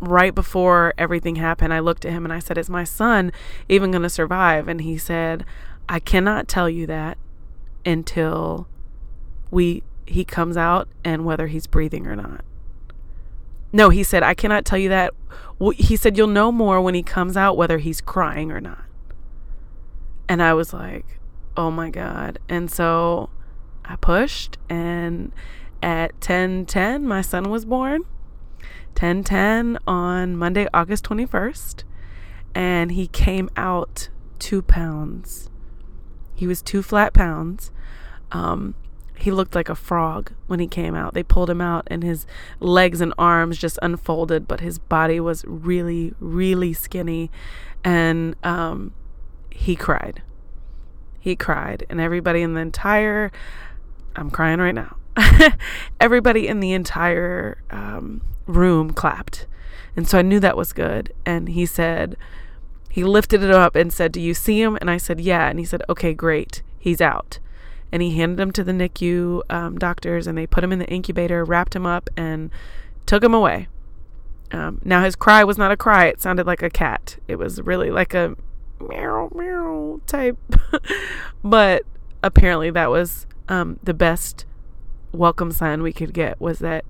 [0.00, 3.32] right before everything happened, I looked at him and I said, Is my son
[3.68, 4.68] even going to survive?
[4.68, 5.44] And he said,
[5.88, 7.18] I cannot tell you that
[7.84, 8.68] until
[9.50, 12.44] we he comes out and whether he's breathing or not.
[13.72, 15.12] No, he said, I cannot tell you that.
[15.76, 18.84] He said, You'll know more when he comes out whether he's crying or not.
[20.28, 21.16] And I was like,
[21.56, 22.38] oh my God.
[22.48, 23.30] And so
[23.84, 25.32] I pushed, and
[25.82, 28.02] at 10:10, my son was born.
[28.96, 31.84] 10:10 on Monday, August 21st,
[32.54, 35.50] and he came out two pounds.
[36.34, 37.70] He was two flat pounds.
[38.32, 38.74] Um,
[39.16, 41.14] he looked like a frog when he came out.
[41.14, 42.26] They pulled him out, and his
[42.58, 47.30] legs and arms just unfolded, but his body was really, really skinny.
[47.84, 48.92] And um,
[49.50, 50.22] he cried.
[51.20, 53.30] He cried, and everybody in the entire
[54.16, 54.96] I'm crying right now.
[56.00, 59.46] Everybody in the entire um, room clapped.
[59.96, 61.12] And so I knew that was good.
[61.24, 62.16] And he said,
[62.96, 64.78] he lifted it up and said, Do you see him?
[64.80, 65.48] And I said, Yeah.
[65.48, 66.62] And he said, Okay, great.
[66.78, 67.38] He's out.
[67.92, 70.88] And he handed him to the NICU um, doctors and they put him in the
[70.88, 72.50] incubator, wrapped him up, and
[73.04, 73.68] took him away.
[74.50, 77.18] Um, now, his cry was not a cry, it sounded like a cat.
[77.28, 78.34] It was really like a
[78.80, 80.38] meow, meow type.
[81.44, 81.82] but
[82.22, 84.46] apparently, that was um, the best
[85.16, 86.84] welcome sign we could get was that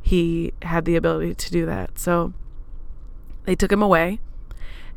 [0.00, 1.98] he had the ability to do that.
[1.98, 2.32] So
[3.44, 4.20] they took him away,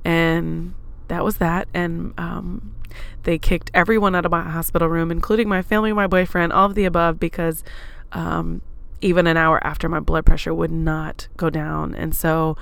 [0.03, 0.73] and
[1.07, 1.67] that was that.
[1.73, 2.75] And um,
[3.23, 6.75] they kicked everyone out of my hospital room, including my family, my boyfriend, all of
[6.75, 7.63] the above, because
[8.11, 8.61] um,
[9.01, 11.93] even an hour after my blood pressure would not go down.
[11.93, 12.57] And so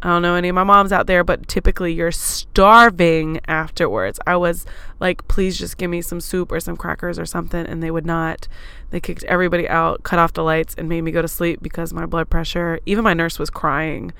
[0.00, 4.20] I don't know any of my moms out there, but typically you're starving afterwards.
[4.28, 4.64] I was
[5.00, 7.66] like, please just give me some soup or some crackers or something.
[7.66, 8.46] And they would not.
[8.90, 11.92] They kicked everybody out, cut off the lights, and made me go to sleep because
[11.92, 14.12] my blood pressure, even my nurse was crying.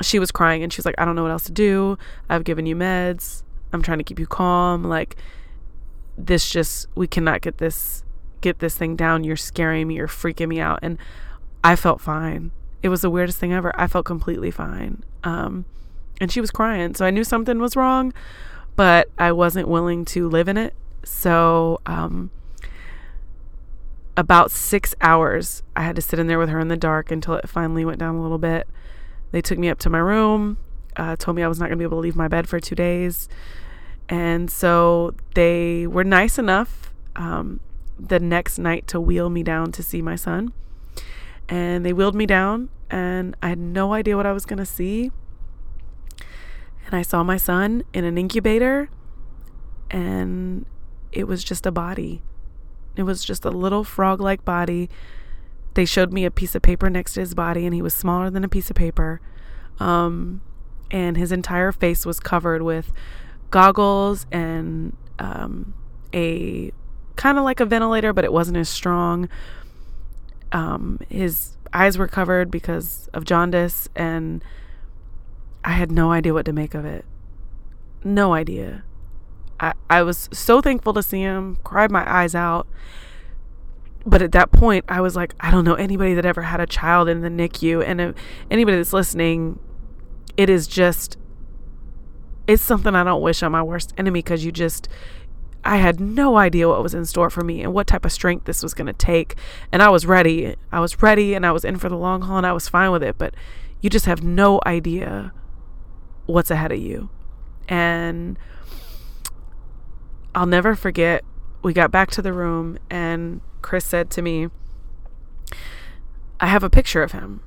[0.00, 1.98] She was crying and she was like, I don't know what else to do.
[2.30, 3.42] I've given you meds.
[3.74, 4.82] I'm trying to keep you calm.
[4.82, 5.16] Like,
[6.16, 8.02] this just, we cannot get this,
[8.40, 9.24] get this thing down.
[9.24, 9.96] You're scaring me.
[9.96, 10.78] You're freaking me out.
[10.80, 10.96] And
[11.62, 12.50] I felt fine
[12.82, 13.72] it was the weirdest thing ever.
[13.80, 15.04] I felt completely fine.
[15.24, 15.64] Um,
[16.20, 16.94] and she was crying.
[16.94, 18.12] So I knew something was wrong,
[18.76, 20.74] but I wasn't willing to live in it.
[21.04, 22.30] So, um,
[24.16, 27.34] about six hours, I had to sit in there with her in the dark until
[27.34, 28.68] it finally went down a little bit.
[29.30, 30.58] They took me up to my room,
[30.96, 32.60] uh, told me I was not going to be able to leave my bed for
[32.60, 33.28] two days.
[34.08, 37.60] And so they were nice enough um,
[37.98, 40.52] the next night to wheel me down to see my son
[41.48, 44.66] and they wheeled me down and I had no idea what I was going to
[44.66, 45.10] see.
[46.86, 48.90] And I saw my son in an incubator
[49.90, 50.66] and
[51.10, 52.22] it was just a body.
[52.96, 54.90] It was just a little frog like body.
[55.74, 58.30] They showed me a piece of paper next to his body and he was smaller
[58.30, 59.20] than a piece of paper.
[59.78, 60.42] Um,
[60.90, 62.92] and his entire face was covered with
[63.50, 65.74] goggles and um,
[66.12, 66.72] a
[67.16, 69.28] kind of like a ventilator, but it wasn't as strong.
[70.52, 74.44] Um, his eyes were covered because of jaundice, and
[75.64, 77.04] I had no idea what to make of it.
[78.04, 78.84] No idea.
[79.60, 82.66] I, I was so thankful to see him, cried my eyes out.
[84.04, 86.66] But at that point, I was like, I don't know anybody that ever had a
[86.66, 87.84] child in the NICU.
[87.86, 88.14] And
[88.50, 89.60] anybody that's listening,
[90.36, 91.16] it is just,
[92.48, 94.88] it's something I don't wish on my worst enemy because you just,
[95.64, 98.46] I had no idea what was in store for me and what type of strength
[98.46, 99.36] this was going to take.
[99.70, 100.56] And I was ready.
[100.72, 102.90] I was ready and I was in for the long haul and I was fine
[102.90, 103.16] with it.
[103.16, 103.34] But
[103.80, 105.32] you just have no idea
[106.26, 107.10] what's ahead of you.
[107.68, 108.38] And
[110.34, 111.24] I'll never forget,
[111.62, 114.48] we got back to the room and Chris said to me,
[116.40, 117.40] I have a picture of him.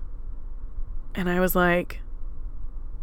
[1.13, 1.99] And I was like,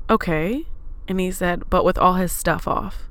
[0.09, 0.67] okay.
[1.07, 3.09] And he said, but with all his stuff off.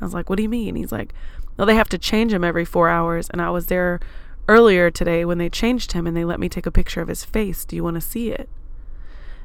[0.00, 0.76] I was like, what do you mean?
[0.76, 1.12] He's like,
[1.56, 3.28] well, they have to change him every four hours.
[3.30, 4.00] And I was there
[4.48, 7.24] earlier today when they changed him and they let me take a picture of his
[7.24, 7.64] face.
[7.64, 8.48] Do you want to see it?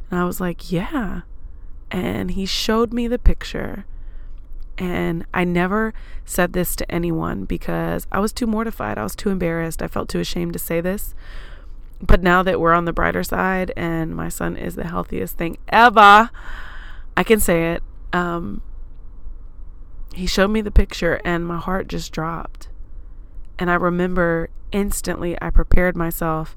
[0.09, 1.21] And I was like, yeah.
[1.91, 3.85] And he showed me the picture.
[4.77, 5.93] And I never
[6.25, 8.97] said this to anyone because I was too mortified.
[8.97, 9.81] I was too embarrassed.
[9.81, 11.13] I felt too ashamed to say this.
[12.01, 15.57] But now that we're on the brighter side and my son is the healthiest thing
[15.69, 16.29] ever,
[17.15, 17.83] I can say it.
[18.11, 18.61] Um,
[20.13, 22.69] he showed me the picture and my heart just dropped.
[23.59, 26.55] And I remember instantly I prepared myself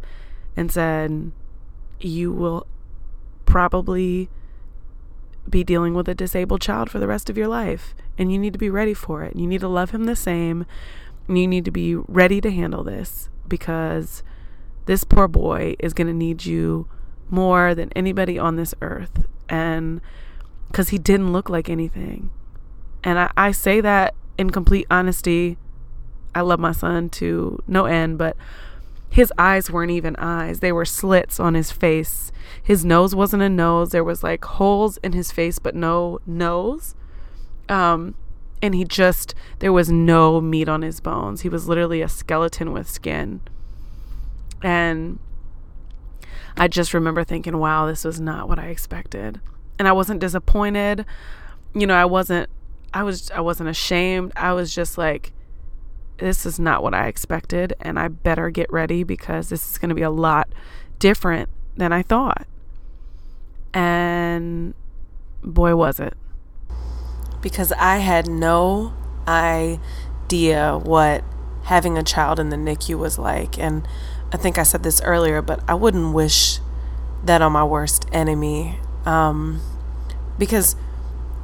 [0.56, 1.32] and said,
[2.00, 2.66] You will
[3.44, 4.28] probably
[5.48, 7.94] be dealing with a disabled child for the rest of your life.
[8.18, 9.36] And you need to be ready for it.
[9.36, 10.66] You need to love him the same.
[11.28, 14.22] And you need to be ready to handle this because
[14.86, 16.88] this poor boy is going to need you
[17.28, 19.26] more than anybody on this earth.
[19.48, 20.00] And
[20.68, 22.30] because he didn't look like anything.
[23.06, 25.56] And I, I say that in complete honesty.
[26.34, 28.36] I love my son to no end, but
[29.08, 30.58] his eyes weren't even eyes.
[30.58, 32.32] They were slits on his face.
[32.60, 33.90] His nose wasn't a nose.
[33.90, 36.96] There was like holes in his face, but no nose.
[37.68, 38.16] Um,
[38.60, 41.42] and he just there was no meat on his bones.
[41.42, 43.40] He was literally a skeleton with skin.
[44.62, 45.20] And
[46.56, 49.40] I just remember thinking, wow, this was not what I expected.
[49.78, 51.06] And I wasn't disappointed.
[51.72, 52.50] You know, I wasn't
[52.92, 54.32] I was I wasn't ashamed.
[54.36, 55.32] I was just like
[56.18, 59.90] this is not what I expected and I better get ready because this is going
[59.90, 60.48] to be a lot
[60.98, 62.46] different than I thought.
[63.74, 64.74] And
[65.42, 66.14] boy was it
[67.42, 68.94] because I had no
[69.28, 71.22] idea what
[71.64, 73.58] having a child in the NICU was like.
[73.58, 73.86] And
[74.32, 76.60] I think I said this earlier, but I wouldn't wish
[77.24, 78.78] that on my worst enemy.
[79.04, 79.60] Um,
[80.38, 80.76] because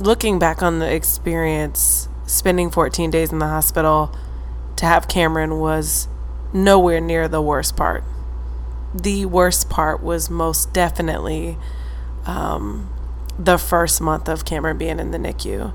[0.03, 4.15] looking back on the experience, spending 14 days in the hospital
[4.77, 6.09] to have Cameron was
[6.53, 8.03] nowhere near the worst part.
[8.95, 11.57] The worst part was most definitely
[12.27, 12.93] um,
[13.39, 15.73] the first month of Cameron being in the NICU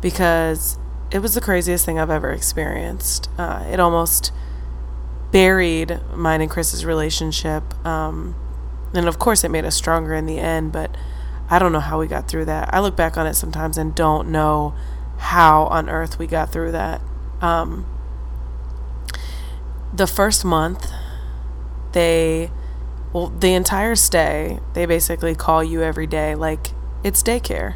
[0.00, 0.76] because
[1.10, 3.30] it was the craziest thing I've ever experienced.
[3.38, 4.32] Uh, it almost
[5.30, 7.74] buried mine and Chris's relationship.
[7.86, 8.34] Um,
[8.92, 10.96] and of course, it made us stronger in the end, but
[11.50, 12.72] I don't know how we got through that.
[12.72, 14.74] I look back on it sometimes and don't know
[15.18, 17.02] how on earth we got through that.
[17.40, 17.86] Um,
[19.92, 20.90] the first month,
[21.92, 22.52] they,
[23.12, 26.70] well, the entire stay, they basically call you every day like
[27.02, 27.74] it's daycare.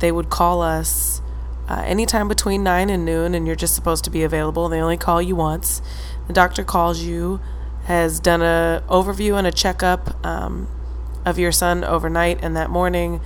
[0.00, 1.22] They would call us
[1.68, 4.68] uh, anytime between 9 and noon, and you're just supposed to be available.
[4.68, 5.80] They only call you once.
[6.26, 7.40] The doctor calls you,
[7.84, 10.68] has done a overview and a checkup um,
[11.26, 13.20] of your son overnight and that morning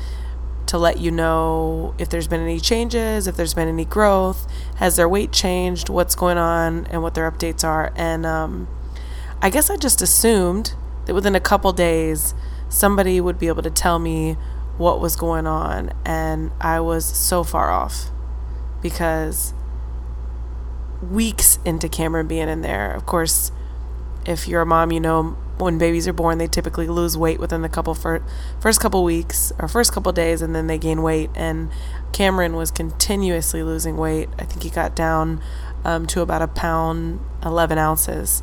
[0.67, 4.97] to let you know if there's been any changes, if there's been any growth, has
[4.97, 7.93] their weight changed, what's going on, and what their updates are.
[7.95, 8.69] And um,
[9.43, 12.35] I guess I just assumed that within a couple days,
[12.69, 14.37] somebody would be able to tell me
[14.79, 18.11] what was going on, and I was so far off
[18.81, 19.53] because
[21.03, 23.53] weeks into Cameron being in there, of course,
[24.25, 27.63] if you're a mom, you know when babies are born, they typically lose weight within
[27.63, 28.25] the couple fir-
[28.61, 31.31] first couple weeks or first couple days, and then they gain weight.
[31.35, 31.71] And
[32.13, 34.29] Cameron was continuously losing weight.
[34.39, 35.43] I think he got down
[35.85, 38.43] um, to about a pound, 11 ounces.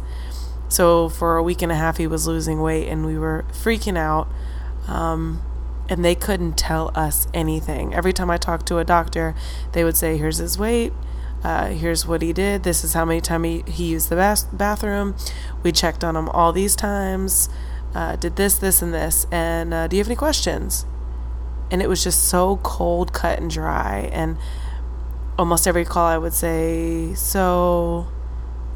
[0.69, 3.97] So for a week and a half, he was losing weight, and we were freaking
[3.97, 4.27] out.
[4.87, 5.41] Um,
[5.89, 7.93] and they couldn't tell us anything.
[7.93, 9.35] Every time I talked to a doctor,
[9.71, 10.91] they would say, "Here's his weight.
[11.47, 12.63] Uh, here's what he did.
[12.63, 15.15] This is how many times he, he used the bath- bathroom.
[15.63, 17.47] We checked on him all these times.
[17.95, 19.25] Uh, did this, this, and this.
[19.31, 20.85] And uh, do you have any questions?"
[21.71, 24.09] And it was just so cold, cut, and dry.
[24.11, 24.35] And
[25.39, 28.07] almost every call, I would say, "So,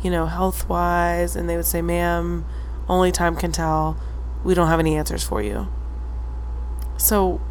[0.02, 2.46] you know, health wise," and they would say, "Ma'am,
[2.88, 3.98] only time can tell.
[4.46, 5.68] We don't have any answers for you."
[6.96, 7.42] So,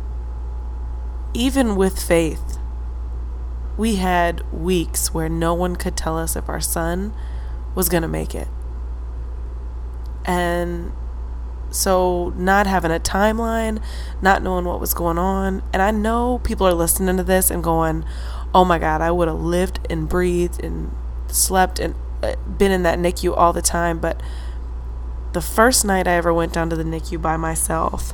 [1.34, 2.49] even with faith,
[3.80, 7.14] we had weeks where no one could tell us if our son
[7.74, 8.46] was going to make it.
[10.26, 10.92] And
[11.70, 13.82] so, not having a timeline,
[14.20, 17.64] not knowing what was going on, and I know people are listening to this and
[17.64, 18.04] going,
[18.54, 20.94] oh my God, I would have lived and breathed and
[21.28, 23.98] slept and uh, been in that NICU all the time.
[23.98, 24.20] But
[25.32, 28.12] the first night I ever went down to the NICU by myself,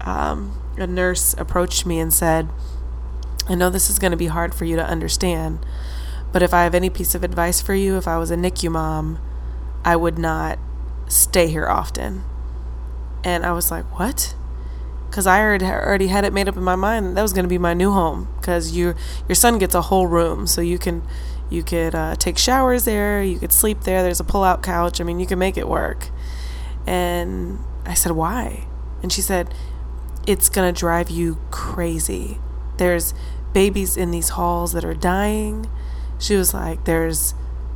[0.00, 2.48] um, a nurse approached me and said,
[3.48, 5.64] I know this is going to be hard for you to understand,
[6.32, 8.70] but if I have any piece of advice for you, if I was a NICU
[8.70, 9.18] mom,
[9.84, 10.58] I would not
[11.08, 12.24] stay here often.
[13.22, 14.34] And I was like, what?
[15.08, 17.58] Because I already, had it made up in my mind that was going to be
[17.58, 18.28] my new home.
[18.40, 18.96] Because your
[19.28, 21.02] your son gets a whole room, so you can
[21.50, 24.02] you could uh, take showers there, you could sleep there.
[24.02, 25.00] There's a pull out couch.
[25.00, 26.08] I mean, you can make it work.
[26.86, 28.66] And I said, why?
[29.02, 29.54] And she said,
[30.26, 32.38] it's going to drive you crazy.
[32.76, 33.14] There's
[33.52, 35.70] babies in these halls that are dying.
[36.18, 37.34] She was like, there's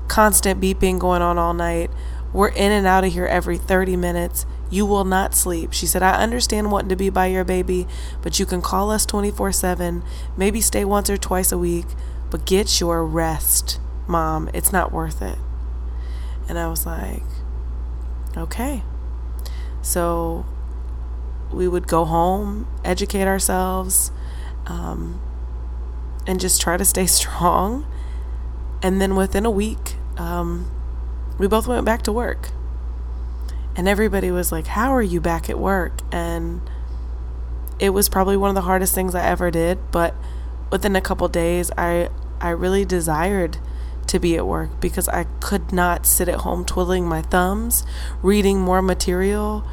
[0.09, 1.91] constant beeping going on all night.
[2.33, 4.45] We're in and out of here every 30 minutes.
[4.71, 5.73] You will not sleep.
[5.73, 7.87] She said, I understand wanting to be by your baby,
[8.21, 10.03] but you can call us 24 7,
[10.37, 11.87] maybe stay once or twice a week,
[12.31, 14.51] but get your rest, mom.
[14.53, 15.39] It's not worth it.
[16.49, 17.23] And I was like,
[18.37, 18.83] okay.
[19.81, 20.45] So
[21.51, 24.11] we would go home, educate ourselves,
[24.69, 25.21] um,
[26.27, 27.87] and just try to stay strong.
[28.83, 30.71] And then within a week, um,
[31.39, 32.51] we both went back to work.
[33.77, 36.01] And everybody was like, How are you back at work?
[36.13, 36.63] And
[37.79, 39.79] it was probably one of the hardest things I ever did.
[39.91, 40.15] But
[40.71, 42.11] within a couple days, I,
[42.41, 43.59] I really desired
[44.09, 47.85] to be at work because I could not sit at home twiddling my thumbs,
[48.23, 49.65] reading more material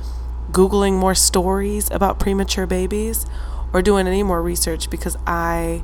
[0.52, 3.26] Googling more stories about premature babies
[3.74, 5.84] or doing any more research because I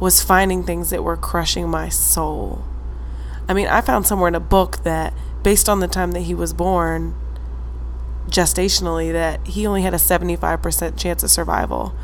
[0.00, 2.64] was finding things that were crushing my soul.
[3.48, 6.34] I mean, I found somewhere in a book that, based on the time that he
[6.34, 7.14] was born,
[8.28, 11.94] gestationally, that he only had a 75% chance of survival.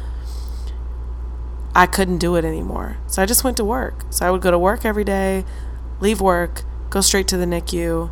[1.74, 2.98] I couldn't do it anymore.
[3.06, 4.04] So I just went to work.
[4.10, 5.44] So I would go to work every day,
[6.00, 8.10] leave work, go straight to the NICU,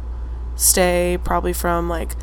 [0.57, 2.17] stay probably from like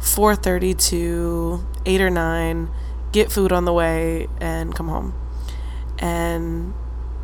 [0.00, 2.70] 4:30 to 8 or 9,
[3.12, 5.14] get food on the way and come home.
[5.98, 6.74] And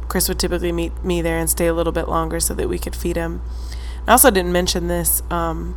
[0.09, 2.79] Chris would typically meet me there and stay a little bit longer so that we
[2.79, 3.43] could feed him.
[4.07, 5.23] I also didn't mention this.
[5.31, 5.77] Um,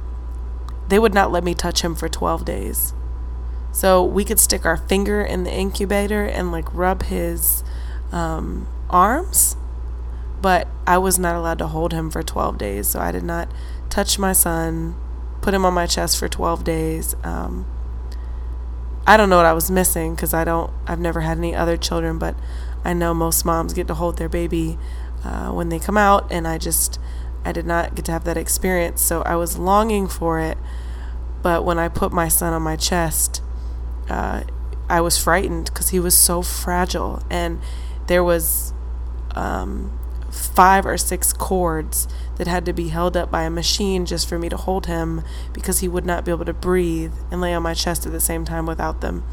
[0.89, 2.93] they would not let me touch him for 12 days.
[3.71, 7.63] So we could stick our finger in the incubator and like rub his
[8.11, 9.55] um, arms,
[10.41, 12.87] but I was not allowed to hold him for 12 days.
[12.87, 13.51] So I did not
[13.89, 14.95] touch my son,
[15.41, 17.15] put him on my chest for 12 days.
[17.23, 17.65] Um,
[19.07, 21.77] I don't know what I was missing because I don't, I've never had any other
[21.77, 22.35] children, but
[22.83, 24.77] I know most moms get to hold their baby
[25.23, 26.99] uh, when they come out, and I just,
[27.45, 29.01] I did not get to have that experience.
[29.01, 30.57] So I was longing for it,
[31.41, 33.41] but when I put my son on my chest,
[34.09, 34.43] uh,
[34.89, 37.61] I was frightened because he was so fragile, and
[38.07, 38.73] there was
[39.35, 39.97] um,
[40.31, 42.07] five or six cords
[42.37, 45.23] that had to be held up by a machine just for me to hold him
[45.53, 48.19] because he would not be able to breathe and lay on my chest at the
[48.19, 49.23] same time without them.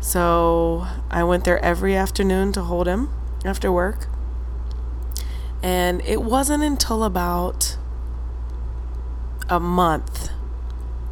[0.00, 3.08] So I went there every afternoon to hold him
[3.44, 4.06] after work.
[5.62, 7.78] And it wasn't until about
[9.48, 10.30] a month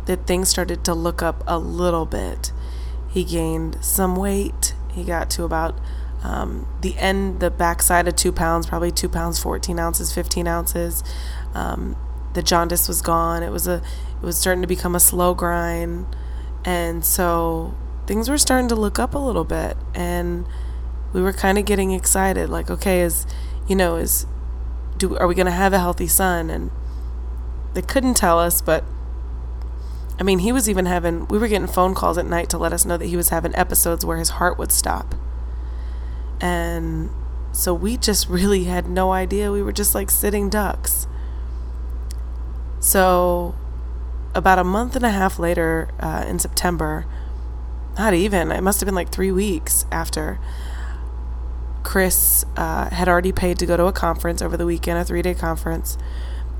[0.06, 2.52] that things started to look up a little bit.
[3.08, 4.74] He gained some weight.
[4.92, 5.78] He got to about
[6.22, 11.02] um, the end, the backside of two pounds, probably two pounds, 14 ounces, 15 ounces.
[11.54, 11.96] Um,
[12.34, 13.42] the jaundice was gone.
[13.42, 13.82] It was a,
[14.20, 16.06] it was starting to become a slow grind.
[16.64, 17.74] And so
[18.06, 19.76] things were starting to look up a little bit.
[19.94, 20.46] And
[21.12, 22.48] we were kind of getting excited.
[22.48, 23.26] Like, okay, is,
[23.68, 24.26] you know, is,
[24.96, 26.50] do, are we going to have a healthy son?
[26.50, 26.70] And
[27.74, 28.84] they couldn't tell us, but
[30.20, 32.72] I mean, he was even having, we were getting phone calls at night to let
[32.72, 35.16] us know that he was having episodes where his heart would stop.
[36.42, 37.08] And
[37.52, 39.52] so we just really had no idea.
[39.52, 41.06] We were just like sitting ducks.
[42.80, 43.54] So,
[44.34, 47.06] about a month and a half later, uh, in September,
[47.96, 50.40] not even, it must have been like three weeks after,
[51.84, 55.22] Chris uh, had already paid to go to a conference over the weekend, a three
[55.22, 55.96] day conference.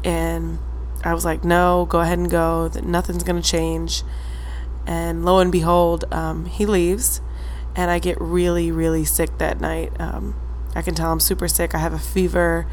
[0.04, 0.58] And
[1.02, 2.70] I was like, no, go ahead and go.
[2.84, 4.04] Nothing's going to change.
[4.86, 7.20] And lo and behold, um, he leaves
[7.74, 9.92] and I get really, really sick that night.
[9.98, 10.34] Um,
[10.74, 11.74] I can tell I'm super sick.
[11.74, 12.66] I have a fever.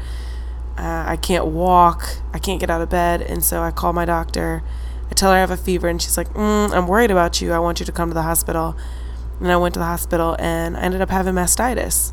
[0.76, 2.18] Uh, I can't walk.
[2.32, 3.20] I can't get out of bed.
[3.22, 4.62] And so I call my doctor.
[5.10, 7.52] I tell her I have a fever, and she's like, mm, I'm worried about you.
[7.52, 8.76] I want you to come to the hospital.
[9.40, 12.12] And I went to the hospital, and I ended up having mastitis,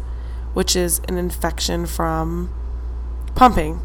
[0.54, 2.52] which is an infection from
[3.36, 3.82] pumping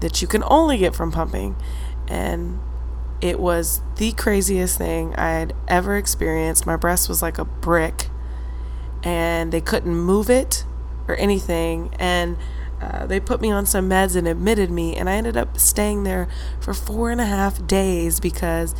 [0.00, 1.56] that you can only get from pumping.
[2.06, 2.60] And
[3.22, 6.66] it was the craziest thing I had ever experienced.
[6.66, 8.08] My breast was like a brick,
[9.04, 10.64] and they couldn't move it
[11.06, 11.94] or anything.
[12.00, 12.36] And
[12.80, 16.02] uh, they put me on some meds and admitted me, and I ended up staying
[16.02, 16.28] there
[16.60, 18.74] for four and a half days because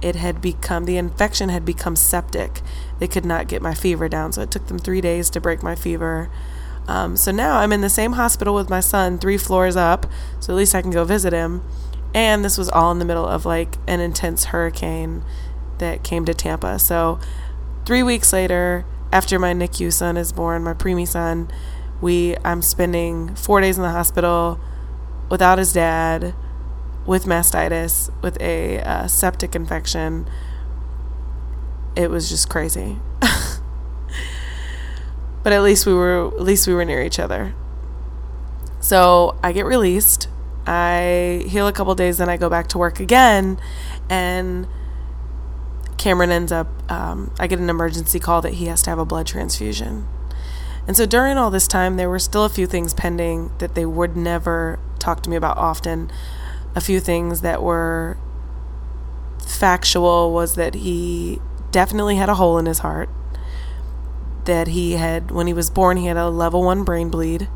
[0.00, 2.62] it had become the infection had become septic.
[3.00, 5.60] They could not get my fever down, so it took them three days to break
[5.60, 6.30] my fever.
[6.86, 10.06] Um, so now I'm in the same hospital with my son, three floors up,
[10.38, 11.62] so at least I can go visit him.
[12.14, 15.24] And this was all in the middle of like an intense hurricane
[15.78, 16.78] that came to Tampa.
[16.78, 17.18] So,
[17.84, 21.50] three weeks later, after my NICU son is born, my preemie son,
[22.00, 24.60] we I'm spending four days in the hospital
[25.30, 26.34] without his dad,
[27.06, 30.28] with mastitis, with a uh, septic infection.
[31.96, 32.98] It was just crazy.
[35.42, 37.54] but at least we were at least we were near each other.
[38.80, 40.28] So I get released
[40.68, 43.58] I heal a couple days, then I go back to work again,
[44.10, 44.68] and
[45.96, 46.68] Cameron ends up.
[46.90, 50.06] Um, I get an emergency call that he has to have a blood transfusion.
[50.86, 53.86] And so during all this time, there were still a few things pending that they
[53.86, 56.10] would never talk to me about often.
[56.74, 58.18] A few things that were
[59.46, 61.40] factual was that he
[61.70, 63.08] definitely had a hole in his heart.
[64.44, 67.48] That he had, when he was born, he had a level one brain bleed.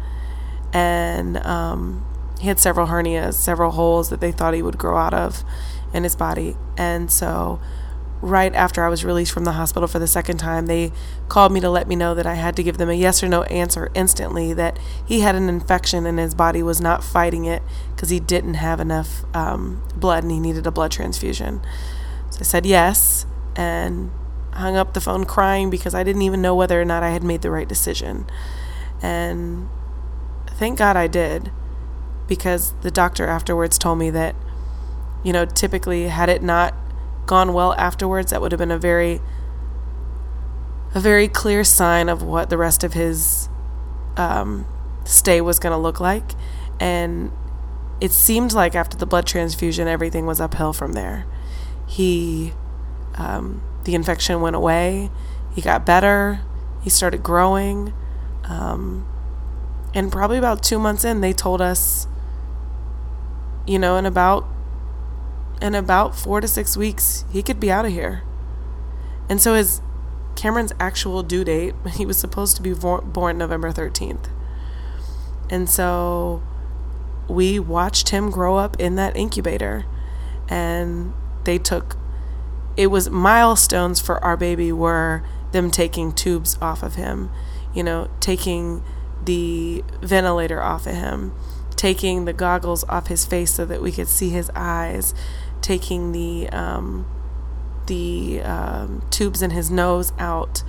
[0.73, 2.07] And um,
[2.43, 5.45] he had several hernias, several holes that they thought he would grow out of
[5.95, 6.57] in his body.
[6.77, 7.61] And so,
[8.21, 10.91] right after I was released from the hospital for the second time, they
[11.29, 13.29] called me to let me know that I had to give them a yes or
[13.29, 14.77] no answer instantly, that
[15.07, 17.63] he had an infection and his body was not fighting it
[17.95, 21.61] because he didn't have enough um, blood and he needed a blood transfusion.
[22.31, 23.25] So I said yes
[23.55, 24.11] and
[24.55, 27.23] hung up the phone crying because I didn't even know whether or not I had
[27.23, 28.27] made the right decision.
[29.01, 29.69] And
[30.49, 31.53] thank God I did
[32.35, 34.35] because the doctor afterwards told me that,
[35.23, 36.75] you know, typically had it not
[37.27, 39.21] gone well afterwards, that would have been a very
[40.95, 43.51] a very clear sign of what the rest of his
[44.17, 44.67] um,
[45.05, 46.33] stay was going to look like.
[46.81, 47.31] And
[48.01, 51.27] it seemed like after the blood transfusion, everything was uphill from there.
[51.87, 52.55] He,
[53.17, 55.11] um, the infection went away.
[55.55, 56.41] He got better.
[56.83, 57.93] He started growing.
[58.45, 59.07] Um,
[59.95, 62.07] and probably about two months in, they told us,
[63.67, 64.47] you know, in about
[65.61, 68.23] in about four to six weeks, he could be out of here.
[69.29, 69.81] And so his
[70.35, 74.29] Cameron's actual due date, he was supposed to be born November 13th.
[75.51, 76.43] And so
[77.29, 79.85] we watched him grow up in that incubator
[80.49, 81.13] and
[81.45, 81.97] they took
[82.77, 87.31] it was milestones for our baby were them taking tubes off of him,
[87.75, 88.83] you know, taking
[89.25, 91.33] the ventilator off of him,
[91.83, 95.13] taking the goggles off his face so that we could see his eyes,
[95.61, 97.05] taking the um,
[97.89, 100.63] the um, tubes in his nose out,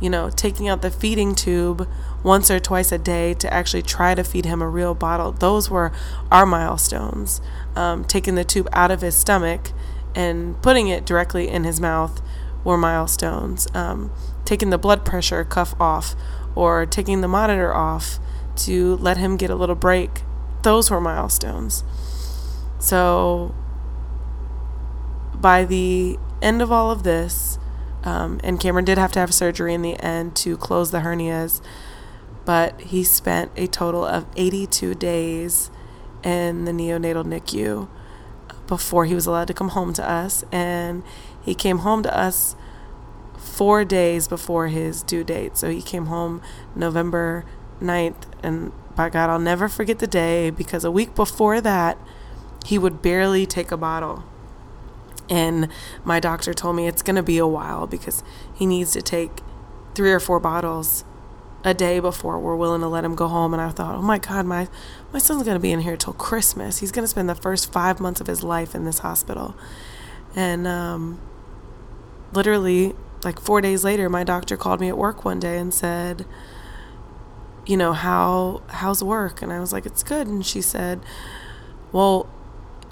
[0.00, 1.88] you know, taking out the feeding tube
[2.22, 5.32] once or twice a day to actually try to feed him a real bottle.
[5.32, 5.90] Those were
[6.30, 7.40] our milestones.
[7.74, 9.72] Um, taking the tube out of his stomach
[10.14, 12.22] and putting it directly in his mouth
[12.62, 13.66] were milestones.
[13.74, 14.12] Um,
[14.44, 16.14] taking the blood pressure cuff off
[16.54, 18.20] or taking the monitor off
[18.66, 20.22] to let him get a little break,
[20.62, 21.84] those were milestones.
[22.78, 23.54] So
[25.34, 27.58] by the end of all of this,
[28.02, 31.60] um, and Cameron did have to have surgery in the end to close the hernias,
[32.44, 35.70] but he spent a total of 82 days
[36.22, 37.88] in the neonatal NICU
[38.66, 40.44] before he was allowed to come home to us.
[40.50, 41.02] And
[41.42, 42.56] he came home to us
[43.36, 45.56] four days before his due date.
[45.56, 46.40] So he came home
[46.74, 47.44] November
[47.80, 48.24] 9th.
[48.42, 51.98] And by God, I'll never forget the day because a week before that,
[52.66, 54.24] he would barely take a bottle.
[55.28, 55.68] And
[56.04, 58.22] my doctor told me it's going to be a while because
[58.54, 59.40] he needs to take
[59.94, 61.04] three or four bottles
[61.62, 63.52] a day before we're willing to let him go home.
[63.52, 64.68] And I thought, oh my God, my,
[65.12, 66.78] my son's going to be in here till Christmas.
[66.78, 69.54] He's going to spend the first five months of his life in this hospital.
[70.34, 71.20] And um,
[72.32, 76.26] literally, like four days later, my doctor called me at work one day and said,
[77.70, 79.42] you know, how how's work?
[79.42, 80.26] And I was like, it's good.
[80.26, 81.00] And she said,
[81.92, 82.28] well,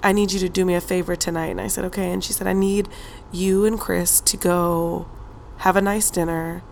[0.01, 1.47] I need you to do me a favor tonight.
[1.47, 2.11] And I said, okay.
[2.11, 2.87] And she said, I need
[3.29, 5.09] you and Chris to go
[5.57, 6.63] have a nice dinner,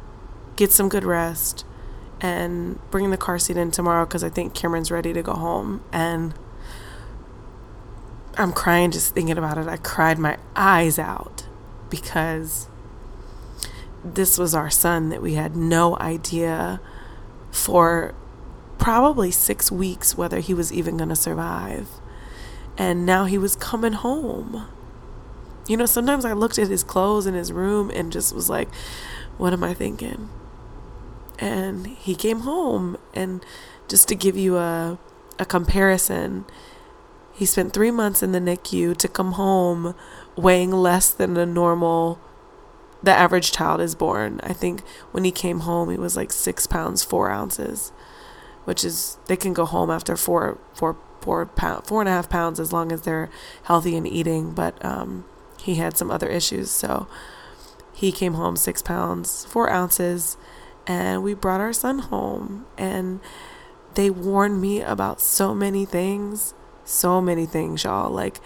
[0.55, 1.65] get some good rest,
[2.21, 5.83] and bring the car seat in tomorrow because I think Cameron's ready to go home.
[5.91, 6.33] And
[8.37, 9.67] I'm crying just thinking about it.
[9.67, 11.45] I cried my eyes out
[11.89, 12.69] because
[14.05, 16.79] this was our son that we had no idea
[17.57, 18.13] for
[18.77, 21.89] probably six weeks whether he was even going to survive
[22.77, 24.67] and now he was coming home.
[25.67, 28.69] You know, sometimes I looked at his clothes in his room and just was like,
[29.37, 30.29] what am I thinking?
[31.39, 33.43] And he came home and
[33.87, 34.99] just to give you a
[35.39, 36.45] a comparison,
[37.33, 39.93] he spent 3 months in the NICU to come home
[40.35, 42.19] weighing less than a normal
[43.07, 44.41] the average child is born.
[44.43, 44.81] I think
[45.11, 47.93] when he came home, he was like six pounds four ounces,
[48.65, 52.29] which is they can go home after four four four pound, four and a half
[52.29, 53.29] pounds as long as they're
[53.63, 54.51] healthy and eating.
[54.51, 55.23] But um,
[55.57, 57.07] he had some other issues, so
[57.93, 60.35] he came home six pounds four ounces,
[60.85, 62.65] and we brought our son home.
[62.77, 63.21] And
[63.93, 66.53] they warned me about so many things,
[66.83, 68.11] so many things, y'all.
[68.11, 68.41] Like,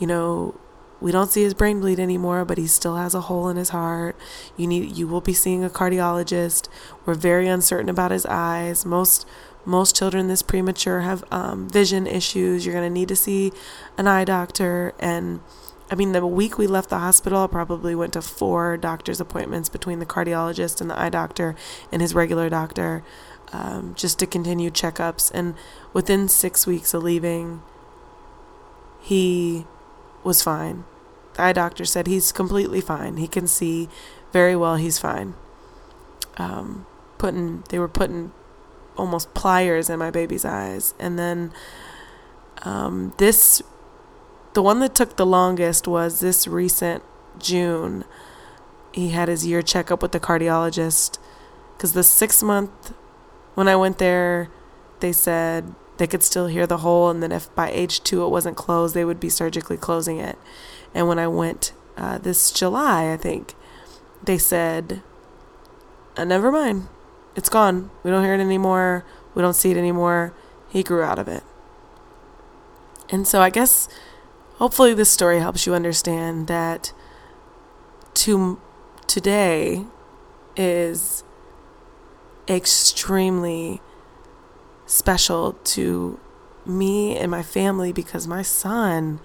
[0.00, 0.56] you know,
[1.02, 3.70] we don't see his brain bleed anymore, but he still has a hole in his
[3.70, 4.16] heart.
[4.56, 6.68] You need you will be seeing a cardiologist.
[7.04, 8.86] We're very uncertain about his eyes.
[8.86, 9.26] Most
[9.64, 12.64] most children this premature have um, vision issues.
[12.64, 13.52] You're going to need to see
[13.98, 14.94] an eye doctor.
[14.98, 15.40] And
[15.90, 19.68] I mean, the week we left the hospital, I probably went to four doctor's appointments
[19.68, 21.54] between the cardiologist and the eye doctor
[21.90, 23.04] and his regular doctor
[23.52, 25.30] um, just to continue checkups.
[25.32, 25.54] And
[25.92, 27.62] within six weeks of leaving,
[29.00, 29.66] he
[30.24, 30.84] was fine.
[31.34, 33.16] The eye doctor said he's completely fine.
[33.16, 33.88] He can see
[34.32, 34.76] very well.
[34.76, 35.34] He's fine.
[36.36, 36.86] Um,
[37.18, 38.32] putting they were putting
[38.96, 40.94] almost pliers in my baby's eyes.
[40.98, 41.52] And then
[42.62, 43.62] um, this,
[44.54, 47.02] the one that took the longest was this recent
[47.38, 48.04] June.
[48.92, 51.18] He had his year checkup with the cardiologist
[51.76, 52.92] because the six month,
[53.54, 54.50] when I went there,
[55.00, 58.28] they said they could still hear the hole, and then if by age two it
[58.28, 60.38] wasn't closed, they would be surgically closing it.
[60.94, 63.54] And when I went uh, this July, I think,
[64.22, 65.02] they said,
[66.16, 66.88] uh, never mind
[67.34, 67.90] it's gone.
[68.02, 69.04] We don't hear it anymore.
[69.34, 70.34] We don't see it anymore.
[70.68, 71.42] He grew out of it.
[73.10, 73.88] And so I guess
[74.56, 76.92] hopefully this story helps you understand that
[78.14, 78.60] to
[79.06, 79.84] today
[80.56, 81.24] is
[82.48, 83.80] extremely
[84.86, 86.18] special to
[86.66, 89.20] me and my family because my son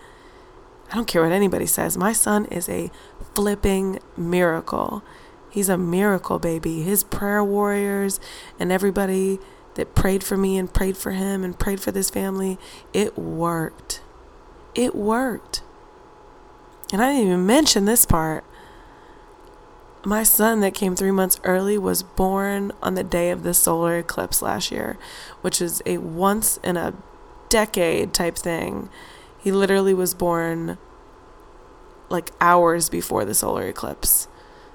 [0.91, 1.97] I don't care what anybody says.
[1.97, 2.89] My son is a
[3.35, 5.03] flipping miracle.
[5.49, 6.81] He's a miracle baby.
[6.81, 8.19] His prayer warriors
[8.59, 9.39] and everybody
[9.75, 12.57] that prayed for me and prayed for him and prayed for this family,
[12.93, 14.01] it worked.
[14.75, 15.61] It worked.
[16.91, 18.43] And I didn't even mention this part.
[20.05, 23.97] My son, that came three months early, was born on the day of the solar
[23.97, 24.97] eclipse last year,
[25.41, 26.93] which is a once in a
[27.49, 28.89] decade type thing.
[29.47, 30.77] He literally was born
[32.09, 34.27] like hours before the solar eclipse.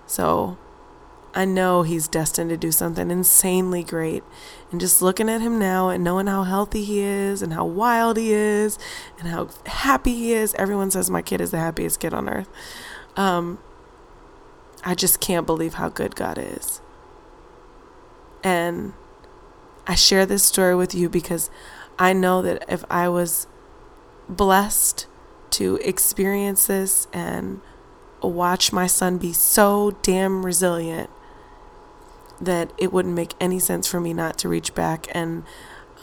[0.06, 0.56] So
[1.34, 4.24] I know he's destined to do something insanely great.
[4.70, 8.16] And just looking at him now and knowing how healthy he is and how wild
[8.16, 8.78] he is
[9.18, 12.48] and how happy he is, everyone says my kid is the happiest kid on earth.
[13.14, 13.58] Um,
[14.86, 16.80] I just can't believe how good God is.
[18.42, 18.94] And
[19.86, 21.50] I share this story with you because
[21.98, 23.48] I know that if I was
[24.36, 25.06] blessed
[25.50, 27.60] to experience this and
[28.22, 31.10] watch my son be so damn resilient
[32.40, 35.44] that it wouldn't make any sense for me not to reach back and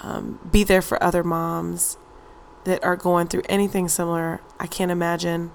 [0.02, 1.98] um, be there for other moms
[2.64, 4.42] that are going through anything similar.
[4.60, 5.52] I can't imagine.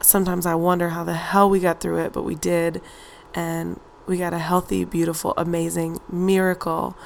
[0.00, 2.80] Sometimes I wonder how the hell we got through it, but we did.
[3.34, 6.96] And we got a healthy, beautiful, amazing miracle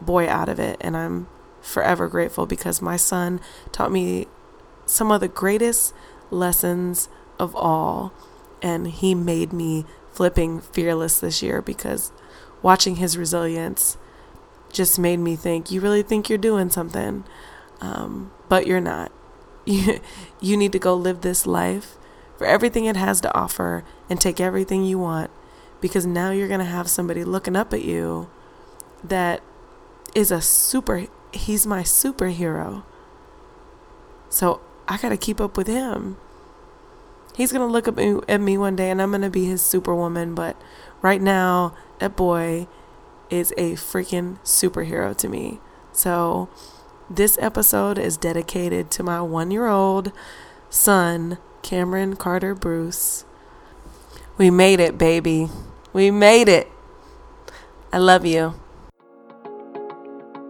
[0.00, 0.76] boy out of it.
[0.80, 1.28] And I'm
[1.64, 3.40] forever grateful because my son
[3.72, 4.28] taught me
[4.86, 5.94] some of the greatest
[6.30, 7.08] lessons
[7.38, 8.12] of all.
[8.62, 12.12] And he made me flipping fearless this year because
[12.62, 13.96] watching his resilience
[14.72, 17.24] just made me think, you really think you're doing something,
[17.80, 19.10] um, but you're not.
[19.66, 20.00] You,
[20.42, 21.96] you need to go live this life
[22.36, 25.30] for everything it has to offer and take everything you want
[25.80, 28.28] because now you're going to have somebody looking up at you
[29.02, 29.40] that
[30.14, 32.84] is a super he's my superhero.
[34.28, 36.16] So I got to keep up with him.
[37.36, 39.62] He's going to look up at me one day and I'm going to be his
[39.62, 40.34] superwoman.
[40.34, 40.56] But
[41.02, 42.68] right now, that boy
[43.30, 45.60] is a freaking superhero to me.
[45.92, 46.48] So
[47.10, 50.12] this episode is dedicated to my one year old
[50.70, 53.24] son, Cameron Carter Bruce.
[54.36, 55.48] We made it, baby.
[55.92, 56.68] We made it.
[57.92, 58.54] I love you.